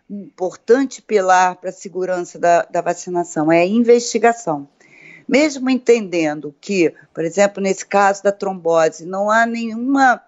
importante 0.09 1.01
pilar 1.01 1.55
para 1.55 1.69
a 1.69 1.73
segurança 1.73 2.37
da, 2.37 2.63
da 2.63 2.81
vacinação? 2.81 3.49
É 3.49 3.61
a 3.61 3.65
investigação. 3.65 4.67
Mesmo 5.27 5.69
entendendo 5.69 6.53
que, 6.59 6.93
por 7.13 7.23
exemplo, 7.23 7.63
nesse 7.63 7.85
caso 7.85 8.21
da 8.21 8.31
trombose, 8.31 9.05
não 9.05 9.29
há 9.29 9.45
nenhuma 9.45 10.21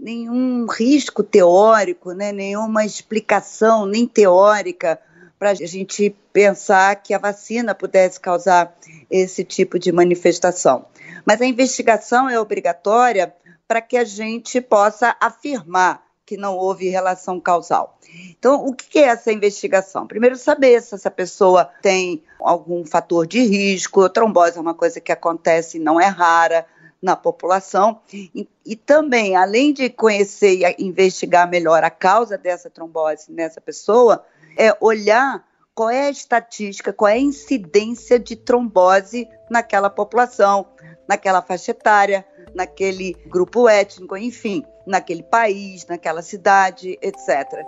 nenhum 0.00 0.66
risco 0.66 1.22
teórico, 1.22 2.12
né, 2.12 2.32
nenhuma 2.32 2.84
explicação, 2.84 3.84
nem 3.84 4.06
teórica, 4.06 4.98
para 5.38 5.50
a 5.50 5.54
gente 5.54 6.14
pensar 6.32 6.96
que 6.96 7.14
a 7.14 7.18
vacina 7.18 7.74
pudesse 7.74 8.18
causar 8.18 8.76
esse 9.10 9.44
tipo 9.44 9.78
de 9.78 9.92
manifestação. 9.92 10.86
Mas 11.24 11.40
a 11.40 11.46
investigação 11.46 12.28
é 12.28 12.38
obrigatória 12.40 13.34
para 13.68 13.80
que 13.80 13.96
a 13.96 14.04
gente 14.04 14.60
possa 14.60 15.16
afirmar 15.20 16.02
que 16.26 16.36
não 16.36 16.56
houve 16.56 16.88
relação 16.88 17.40
causal. 17.40 17.98
Então, 18.38 18.64
o 18.64 18.72
que 18.72 19.00
é 19.00 19.08
essa 19.08 19.32
investigação? 19.32 20.06
Primeiro, 20.06 20.36
saber 20.36 20.80
se 20.80 20.94
essa 20.94 21.10
pessoa 21.10 21.68
tem 21.82 22.22
algum 22.38 22.84
fator 22.84 23.26
de 23.26 23.40
risco. 23.40 24.02
A 24.02 24.08
trombose 24.08 24.56
é 24.56 24.60
uma 24.60 24.74
coisa 24.74 25.00
que 25.00 25.10
acontece 25.10 25.76
e 25.76 25.80
não 25.80 26.00
é 26.00 26.06
rara 26.06 26.66
na 27.02 27.16
população 27.16 28.00
e, 28.12 28.48
e, 28.64 28.76
também, 28.76 29.34
além 29.34 29.72
de 29.72 29.88
conhecer 29.88 30.60
e 30.78 30.84
investigar 30.84 31.48
melhor 31.48 31.82
a 31.82 31.90
causa 31.90 32.36
dessa 32.36 32.68
trombose 32.68 33.32
nessa 33.32 33.60
pessoa, 33.60 34.24
é 34.56 34.76
olhar 34.80 35.44
qual 35.74 35.88
é 35.88 36.08
a 36.08 36.10
estatística, 36.10 36.92
qual 36.92 37.08
é 37.08 37.14
a 37.14 37.18
incidência 37.18 38.18
de 38.18 38.36
trombose 38.36 39.26
naquela 39.50 39.88
população, 39.88 40.66
naquela 41.08 41.40
faixa 41.40 41.70
etária, 41.70 42.24
naquele 42.54 43.14
grupo 43.26 43.68
étnico, 43.68 44.16
enfim, 44.16 44.62
naquele 44.86 45.22
país, 45.22 45.86
naquela 45.86 46.20
cidade, 46.20 46.98
etc. 47.00 47.64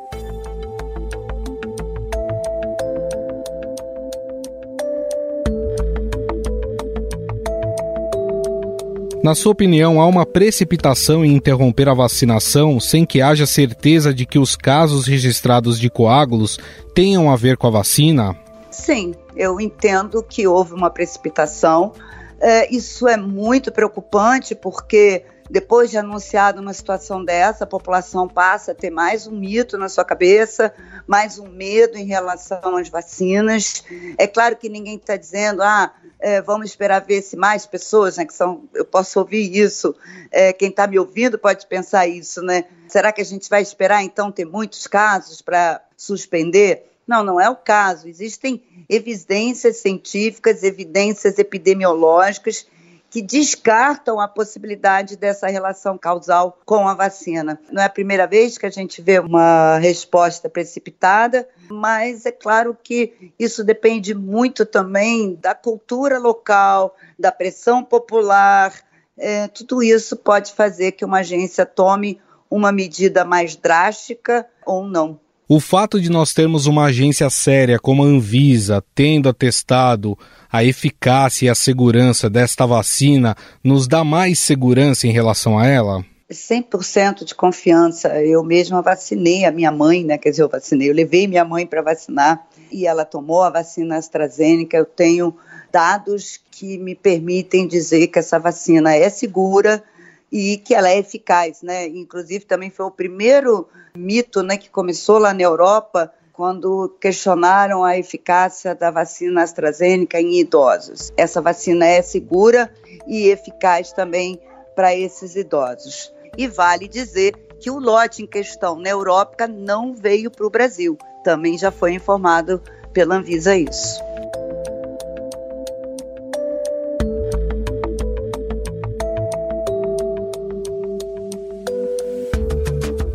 Na 9.23 9.37
sua 9.37 9.53
opinião, 9.53 10.01
há 10.01 10.07
uma 10.07 10.27
precipitação 10.27 11.25
em 11.25 11.33
interromper 11.33 11.89
a 11.89 11.95
vacinação 11.95 12.81
sem 12.81 13.07
que 13.07 13.23
haja 13.23 13.47
certeza 13.47 14.13
de 14.13 14.27
que 14.27 14.37
os 14.37 14.57
casos 14.57 15.07
registrados 15.07 15.79
de 15.79 15.89
coágulos 15.89 16.59
tenham 16.93 17.31
a 17.31 17.37
ver 17.37 17.57
com 17.57 17.69
a 17.69 17.71
vacina? 17.71 18.37
Sim, 18.69 19.15
eu 19.37 19.61
entendo 19.61 20.25
que 20.29 20.49
houve 20.49 20.75
uma 20.75 20.91
precipitação. 20.91 21.93
É, 22.41 22.75
isso 22.75 23.07
é 23.07 23.17
muito 23.17 23.71
preocupante 23.71 24.57
porque 24.57 25.23
depois 25.53 25.91
de 25.91 25.99
anunciado 25.99 26.62
uma 26.62 26.73
situação 26.73 27.23
dessa, 27.23 27.65
a 27.65 27.67
população 27.67 28.27
passa 28.27 28.73
a 28.73 28.75
ter 28.75 28.88
mais 28.88 29.27
um 29.27 29.33
mito 29.33 29.77
na 29.77 29.87
sua 29.87 30.03
cabeça, 30.03 30.73
mais 31.07 31.38
um 31.38 31.47
medo 31.47 31.99
em 31.99 32.07
relação 32.07 32.75
às 32.79 32.88
vacinas. 32.88 33.85
É 34.17 34.27
claro 34.27 34.57
que 34.57 34.71
ninguém 34.71 34.97
está 34.97 35.15
dizendo, 35.15 35.62
ah, 35.62 35.93
é, 36.19 36.41
vamos 36.41 36.71
esperar 36.71 37.01
ver 37.01 37.21
se 37.21 37.37
mais 37.37 37.67
pessoas, 37.67 38.17
né, 38.17 38.25
que 38.25 38.33
são, 38.33 38.65
eu 38.73 38.87
posso 38.87 39.19
ouvir 39.19 39.55
isso, 39.55 39.95
é, 40.31 40.55
quem 40.55 40.71
está 40.71 40.87
me 40.87 40.99
ouvindo 40.99 41.38
pode 41.38 41.67
pensar 41.67 42.07
isso, 42.07 42.41
né? 42.41 42.65
Será 42.88 43.12
que 43.12 43.21
a 43.21 43.25
gente 43.25 43.51
vai 43.51 43.61
esperar 43.61 44.03
então 44.03 44.33
ter 44.33 44.47
muitos 44.47 44.87
casos 44.87 45.43
para 45.43 45.83
suspender? 45.99 46.91
Não, 47.07 47.23
não 47.23 47.38
é 47.38 47.51
o 47.51 47.57
caso. 47.57 48.09
Existem 48.09 48.62
evidências 48.88 49.77
científicas, 49.77 50.62
evidências 50.62 51.38
epidemiológicas 51.38 52.67
que 53.12 53.20
descartam 53.20 54.18
a 54.18 54.27
possibilidade 54.27 55.18
dessa 55.18 55.46
relação 55.46 55.98
causal 55.98 56.59
com 56.64 56.88
a 56.88 56.94
vacina. 56.94 57.61
Não 57.70 57.83
é 57.83 57.85
a 57.85 57.90
primeira 57.90 58.27
vez 58.27 58.57
que 58.57 58.64
a 58.64 58.70
gente 58.70 59.03
vê 59.03 59.18
uma 59.18 59.77
resposta 59.77 60.48
precipitada, 60.48 61.46
mas 61.68 62.25
é 62.25 62.33
claro 62.33 62.75
que 62.83 63.35
isso 63.38 63.62
depende 63.62 64.14
muito 64.14 64.64
também 64.64 65.35
da 65.35 65.55
cultura 65.55 66.18
local, 66.18 66.96
da 67.18 67.31
pressão 67.31 67.85
popular. 67.85 68.72
É, 69.18 69.46
tudo 69.46 69.83
isso 69.83 70.16
pode 70.16 70.55
fazer 70.55 70.92
que 70.92 71.05
uma 71.05 71.18
agência 71.18 71.66
tome 71.66 72.18
uma 72.51 72.72
medida 72.72 73.27
mais 73.27 73.55
drástica 73.55 74.48
ou 74.64 74.87
não. 74.87 75.20
O 75.55 75.61
fato 75.61 76.01
de 76.01 76.11
nós 76.11 76.33
termos 76.33 76.65
uma 76.65 76.87
agência 76.87 77.29
séria 77.29 77.79
como 77.79 78.03
a 78.03 78.07
Anvisa 78.07 78.83
tendo 78.95 79.29
atestado 79.29 80.19
a 80.51 80.65
eficácia 80.65 81.45
e 81.45 81.49
a 81.51 81.55
segurança 81.55 82.31
desta 82.31 82.65
vacina 82.65 83.37
nos 83.62 83.87
dá 83.87 84.03
mais 84.03 84.38
segurança 84.38 85.07
em 85.07 85.11
relação 85.11 85.59
a 85.59 85.67
ela? 85.67 86.03
100% 86.31 87.27
de 87.27 87.35
confiança. 87.35 88.09
Eu 88.25 88.43
mesma 88.43 88.81
vacinei 88.81 89.45
a 89.45 89.53
minha 89.53 89.71
mãe, 89.71 90.03
né? 90.03 90.17
Quer 90.17 90.31
dizer, 90.31 90.43
eu 90.43 90.49
vacinei, 90.49 90.88
eu 90.88 90.95
levei 90.95 91.27
minha 91.27 91.45
mãe 91.45 91.67
para 91.67 91.83
vacinar 91.83 92.47
e 92.71 92.87
ela 92.87 93.05
tomou 93.05 93.43
a 93.43 93.51
vacina 93.51 93.99
AstraZeneca. 93.99 94.79
Eu 94.79 94.87
tenho 94.87 95.37
dados 95.71 96.41
que 96.51 96.79
me 96.79 96.95
permitem 96.95 97.69
dizer 97.69 98.07
que 98.07 98.19
essa 98.19 98.38
vacina 98.38 98.95
é 98.95 99.11
segura 99.11 99.85
e 100.33 100.57
que 100.57 100.75
ela 100.75 100.88
é 100.88 100.99
eficaz, 100.99 101.61
né? 101.61 101.87
Inclusive 101.87 102.47
também 102.47 102.71
foi 102.71 102.87
o 102.87 102.90
primeiro 102.90 103.68
mito, 103.95 104.42
né, 104.42 104.57
que 104.57 104.71
começou 104.71 105.18
lá 105.18 105.35
na 105.35 105.42
Europa 105.42 106.11
quando 106.33 106.88
questionaram 106.99 107.85
a 107.85 107.99
eficácia 107.99 108.75
da 108.75 108.90
vacina 108.90 109.42
AstraZeneca 109.42 110.18
em 110.18 110.40
idosos. 110.40 111.12
Essa 111.14 111.42
vacina 111.42 111.87
é 111.87 112.01
segura 112.01 112.73
e 113.07 113.29
eficaz 113.29 113.92
também 113.92 114.40
para 114.75 114.97
esses 114.97 115.37
idosos. 115.37 116.11
E 116.38 116.49
vale 116.49 116.88
dizer 116.88 117.35
que 117.61 117.71
o 117.71 117.79
lote 117.79 118.23
em 118.23 118.27
questão 118.27 118.77
na 118.77 118.88
Europa 118.88 119.47
não 119.47 119.95
veio 119.95 120.31
para 120.31 120.47
o 120.47 120.51
Brasil. 120.51 120.97
Também 121.23 121.59
já 121.59 121.71
foi 121.71 121.92
informado 121.92 122.62
pela 122.95 123.16
Anvisa 123.16 123.55
isso. 123.55 124.12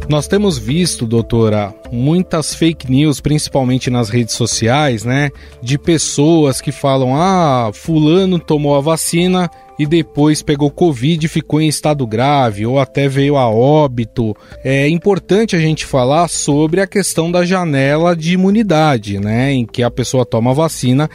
Nós 0.10 0.26
temos 0.26 0.58
visto, 0.58 1.06
doutora, 1.06 1.76
muitas 1.91 2.56
fake 2.56 2.89
news, 2.89 3.20
principalmente 3.20 3.89
nas 3.89 4.10
redes 4.10 4.36
sociais, 4.36 5.04
né? 5.04 5.30
De 5.62 5.78
pessoas 5.78 6.62
que 6.62 6.72
falam: 6.72 7.13
ah, 7.13 7.72
Fulano 7.74 8.39
tomou 8.39 8.78
a 8.78 8.82
vacina 8.82 9.52
e 9.78 9.86
depois 9.86 10.41
pegou 10.41 10.72
Covid 10.72 11.26
e 11.26 11.30
ficou 11.30 11.60
em 11.60 11.67
estado 11.67 12.08
grave, 12.08 12.65
ou 12.65 12.80
até 12.80 13.10
veio 13.10 13.36
a 13.36 13.50
óbito. 13.50 14.34
É 14.63 14.88
importante 14.88 15.58
a 15.58 15.60
gente 15.60 15.86
falar 15.86 16.30
sobre 16.30 16.80
a 16.80 16.88
questão 16.88 17.30
da 17.30 17.43
janela 17.43 18.15
de 18.15 18.32
imunidade, 18.32 19.20
né? 19.20 19.52
Em 19.52 19.65
que 19.65 19.84
a 19.84 19.91
pessoa 19.91 20.26
toma 20.26 20.52
a 20.52 20.56
vacina 20.56 21.10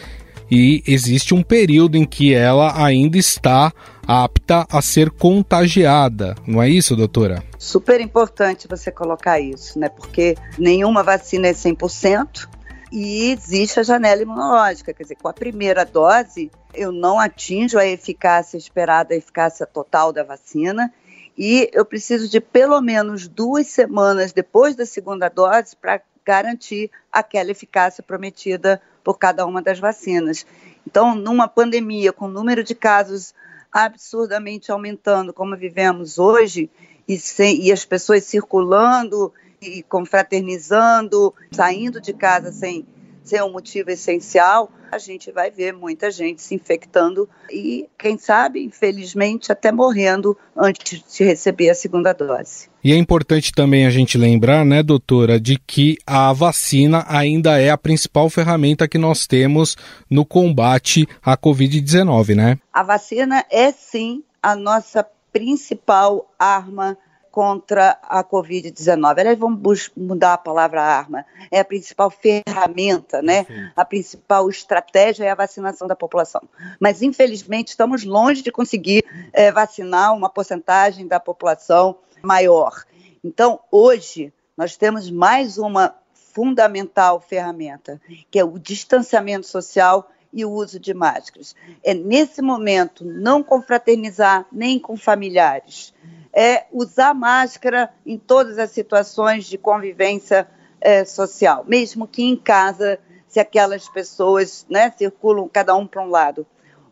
e 0.51 0.83
existe 0.87 1.33
um 1.33 1.43
período 1.43 1.97
em 1.97 2.05
que 2.05 2.35
ela 2.35 2.75
ainda 2.77 3.17
está 3.17 3.73
apta 4.07 4.67
a 4.71 4.83
ser 4.83 5.11
contagiada. 5.11 6.35
Não 6.47 6.63
é 6.63 6.69
isso, 6.69 6.97
doutora? 6.97 7.43
Super 7.59 8.01
importante 8.01 8.69
você 8.69 8.91
colocar 8.91 9.41
isso, 9.41 9.79
né? 9.79 9.89
Porque 9.89 10.37
nenhuma 10.59 11.03
vacina 11.03 11.49
é 11.49 11.53
100% 11.53 12.49
e 12.91 13.31
existe 13.31 13.81
a 13.81 13.83
janela 13.83 14.23
imunológica, 14.23 14.93
quer 14.93 15.03
dizer, 15.03 15.17
com 15.17 15.29
a 15.29 15.33
primeira 15.33 15.85
dose 15.85 16.51
eu 16.75 16.91
não 16.91 17.19
atinjo 17.19 17.79
a 17.79 17.87
eficácia 17.87 18.57
esperada, 18.57 19.15
a 19.15 19.17
eficácia 19.17 19.67
total 19.67 20.13
da 20.13 20.23
vacina, 20.23 20.93
e 21.37 21.71
eu 21.73 21.85
preciso 21.85 22.29
de 22.29 22.41
pelo 22.41 22.81
menos 22.81 23.29
duas 23.29 23.67
semanas 23.67 24.33
depois 24.33 24.75
da 24.77 24.87
segunda 24.87 25.29
dose 25.29 25.77
para 25.77 26.01
garantir 26.25 26.91
aquela 27.11 27.51
eficácia 27.51 28.03
prometida 28.03 28.81
por 29.03 29.19
cada 29.19 29.45
uma 29.47 29.61
das 29.61 29.79
vacinas. 29.79 30.47
Então, 30.87 31.15
numa 31.15 31.49
pandemia 31.49 32.13
com 32.13 32.29
número 32.29 32.63
de 32.63 32.75
casos 32.75 33.35
absurdamente 33.73 34.71
aumentando, 34.71 35.33
como 35.33 35.57
vivemos 35.57 36.19
hoje, 36.19 36.71
e, 37.09 37.19
sem, 37.19 37.63
e 37.63 37.73
as 37.73 37.85
pessoas 37.85 38.25
circulando 38.25 39.33
e 39.61 39.83
confraternizando, 39.85 41.35
saindo 41.51 42.01
de 42.01 42.13
casa 42.13 42.53
sem 42.53 42.87
ser 43.23 43.43
um 43.43 43.53
motivo 43.53 43.91
essencial, 43.91 44.71
a 44.91 44.99
gente 44.99 45.33
vai 45.33 45.51
ver 45.51 45.73
muita 45.73 46.11
gente 46.11 46.43
se 46.43 46.55
infectando 46.55 47.29
e, 47.51 47.89
quem 47.99 48.19
sabe, 48.19 48.63
infelizmente, 48.63 49.51
até 49.51 49.73
morrendo 49.73 50.37
antes 50.57 51.03
de 51.17 51.25
receber 51.25 51.71
a 51.71 51.75
segunda 51.75 52.13
dose. 52.13 52.69
E 52.85 52.93
é 52.93 52.97
importante 52.97 53.53
também 53.53 53.87
a 53.87 53.91
gente 53.91 54.19
lembrar, 54.19 54.65
né, 54.65 54.83
doutora, 54.83 55.41
de 55.41 55.59
que 55.59 55.97
a 56.07 56.33
vacina 56.33 57.05
ainda 57.09 57.59
é 57.59 57.71
a 57.71 57.79
principal 57.79 58.29
ferramenta 58.29 58.89
que 58.89 58.99
nós 58.99 59.27
temos 59.27 59.77
no 60.11 60.27
combate 60.27 61.07
à 61.23 61.37
Covid-19, 61.37 62.35
né? 62.35 62.59
A 62.73 62.83
vacina 62.83 63.45
é 63.51 63.71
sim 63.71 64.23
a 64.43 64.57
nossa 64.57 65.07
principal 65.33 66.31
arma 66.39 66.99
contra 67.33 67.99
a 68.03 68.23
Covid-19. 68.23 69.19
Aliás, 69.19 69.39
vamos 69.39 69.91
mudar 69.97 70.35
a 70.35 70.39
palavra 70.39 70.83
arma. 70.83 71.25
É 71.51 71.59
a 71.59 71.65
principal 71.65 72.11
ferramenta, 72.11 73.23
né? 73.23 73.47
A 73.75 73.87
principal 73.87 74.51
estratégia 74.51 75.25
é 75.25 75.31
a 75.31 75.35
vacinação 75.35 75.89
da 75.89 75.97
população. 75.97 76.43
Mas, 76.79 77.01
infelizmente, 77.01 77.69
estamos 77.69 78.05
longe 78.05 78.43
de 78.43 78.53
conseguir 78.53 79.03
é, 79.33 79.51
vacinar 79.51 80.15
uma 80.15 80.29
porcentagem 80.29 81.09
da 81.09 81.19
população 81.19 81.97
maior. 82.23 82.85
Então, 83.25 83.59
hoje, 83.71 84.31
nós 84.55 84.77
temos 84.77 85.11
mais 85.11 85.57
uma 85.57 85.95
fundamental 86.35 87.19
ferramenta, 87.19 88.01
que 88.31 88.39
é 88.39 88.45
o 88.45 88.59
distanciamento 88.59 89.47
social 89.47 90.11
e 90.33 90.45
o 90.45 90.51
uso 90.51 90.81
de 90.81 90.95
máscaras. 90.95 91.55
É 91.83 91.93
nesse 91.93 92.41
momento 92.41 93.05
não 93.05 93.43
confraternizar 93.43 94.47
nem 94.51 94.79
com 94.79 94.97
familiares 94.97 95.93
é 96.33 96.65
usar 96.73 97.13
máscara 97.13 97.93
em 98.07 98.17
todas 98.17 98.59
as 98.59 98.71
situações 98.71 99.45
de 99.45 99.59
convivência 99.59 100.49
é, 100.81 101.05
social, 101.05 101.65
mesmo 101.67 102.09
que 102.09 102.23
em 102.23 102.37
casa, 102.37 102.99
se 103.29 103.39
aquelas 103.39 103.89
pessoas 103.89 104.67
né, 104.69 104.93
circulam 104.97 105.49
cada 105.49 105.75
um 105.75 105.87
para 105.87 106.03
um 106.03 106.09
lado. 106.09 106.47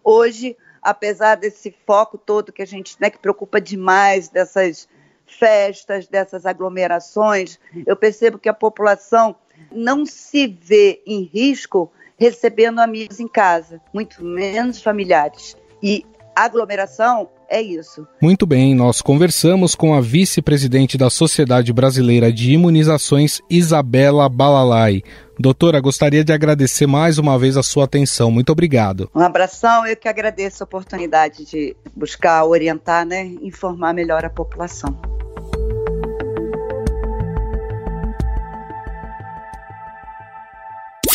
Hoje, 0.04 0.56
apesar 0.82 1.36
desse 1.36 1.74
foco 1.86 2.18
todo 2.18 2.52
que 2.52 2.62
a 2.62 2.66
gente 2.66 2.96
né, 3.00 3.08
que 3.08 3.18
preocupa 3.18 3.60
demais 3.60 4.28
dessas 4.28 4.86
festas, 5.26 6.06
dessas 6.06 6.44
aglomerações, 6.44 7.58
eu 7.86 7.96
percebo 7.96 8.38
que 8.38 8.48
a 8.48 8.54
população 8.54 9.34
não 9.72 10.04
se 10.04 10.46
vê 10.46 11.02
em 11.06 11.22
risco 11.22 11.90
recebendo 12.18 12.80
amigos 12.80 13.18
em 13.18 13.28
casa, 13.28 13.80
muito 13.94 14.22
menos 14.22 14.82
familiares. 14.82 15.56
E 15.82 16.04
aglomeração 16.36 17.28
é 17.48 17.60
isso. 17.60 18.06
Muito 18.22 18.46
bem, 18.46 18.74
nós 18.74 19.02
conversamos 19.02 19.74
com 19.74 19.94
a 19.94 20.00
vice-presidente 20.00 20.96
da 20.96 21.10
Sociedade 21.10 21.72
Brasileira 21.72 22.32
de 22.32 22.52
Imunizações, 22.52 23.40
Isabela 23.50 24.28
Balalai. 24.28 25.02
Doutora, 25.38 25.80
gostaria 25.80 26.22
de 26.22 26.32
agradecer 26.32 26.86
mais 26.86 27.18
uma 27.18 27.38
vez 27.38 27.56
a 27.56 27.62
sua 27.62 27.84
atenção. 27.84 28.30
Muito 28.30 28.52
obrigado. 28.52 29.10
Um 29.14 29.20
abração, 29.20 29.86
eu 29.86 29.96
que 29.96 30.08
agradeço 30.08 30.62
a 30.62 30.66
oportunidade 30.66 31.44
de 31.44 31.74
buscar 31.96 32.44
orientar, 32.44 33.06
né, 33.06 33.24
informar 33.42 33.94
melhor 33.94 34.24
a 34.24 34.30
população. 34.30 35.19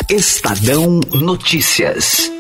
Estadão 0.07 0.99
Notícias. 1.15 2.31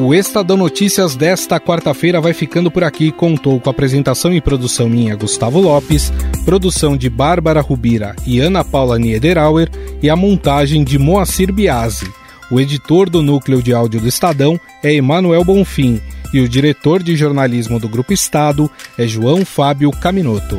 O 0.00 0.14
Estadão 0.14 0.56
Notícias 0.56 1.14
desta 1.14 1.60
quarta-feira 1.60 2.22
vai 2.22 2.32
ficando 2.32 2.70
por 2.70 2.82
aqui. 2.82 3.12
Contou 3.12 3.60
com 3.60 3.68
apresentação 3.68 4.32
e 4.32 4.40
produção 4.40 4.88
minha, 4.88 5.14
Gustavo 5.14 5.60
Lopes, 5.60 6.10
produção 6.46 6.96
de 6.96 7.10
Bárbara 7.10 7.60
Rubira 7.60 8.16
e 8.26 8.40
Ana 8.40 8.64
Paula 8.64 8.98
Niederauer 8.98 9.70
e 10.02 10.08
a 10.08 10.16
montagem 10.16 10.82
de 10.82 10.98
Moacir 10.98 11.52
Biasi. 11.52 12.10
O 12.50 12.58
editor 12.58 13.10
do 13.10 13.20
núcleo 13.20 13.62
de 13.62 13.74
áudio 13.74 14.00
do 14.00 14.08
Estadão 14.08 14.58
é 14.82 14.94
Emanuel 14.94 15.44
Bonfim 15.44 16.00
e 16.32 16.40
o 16.40 16.48
diretor 16.48 17.02
de 17.02 17.14
jornalismo 17.14 17.78
do 17.78 17.90
Grupo 17.90 18.14
Estado 18.14 18.70
é 18.96 19.06
João 19.06 19.44
Fábio 19.44 19.90
Caminoto. 19.90 20.58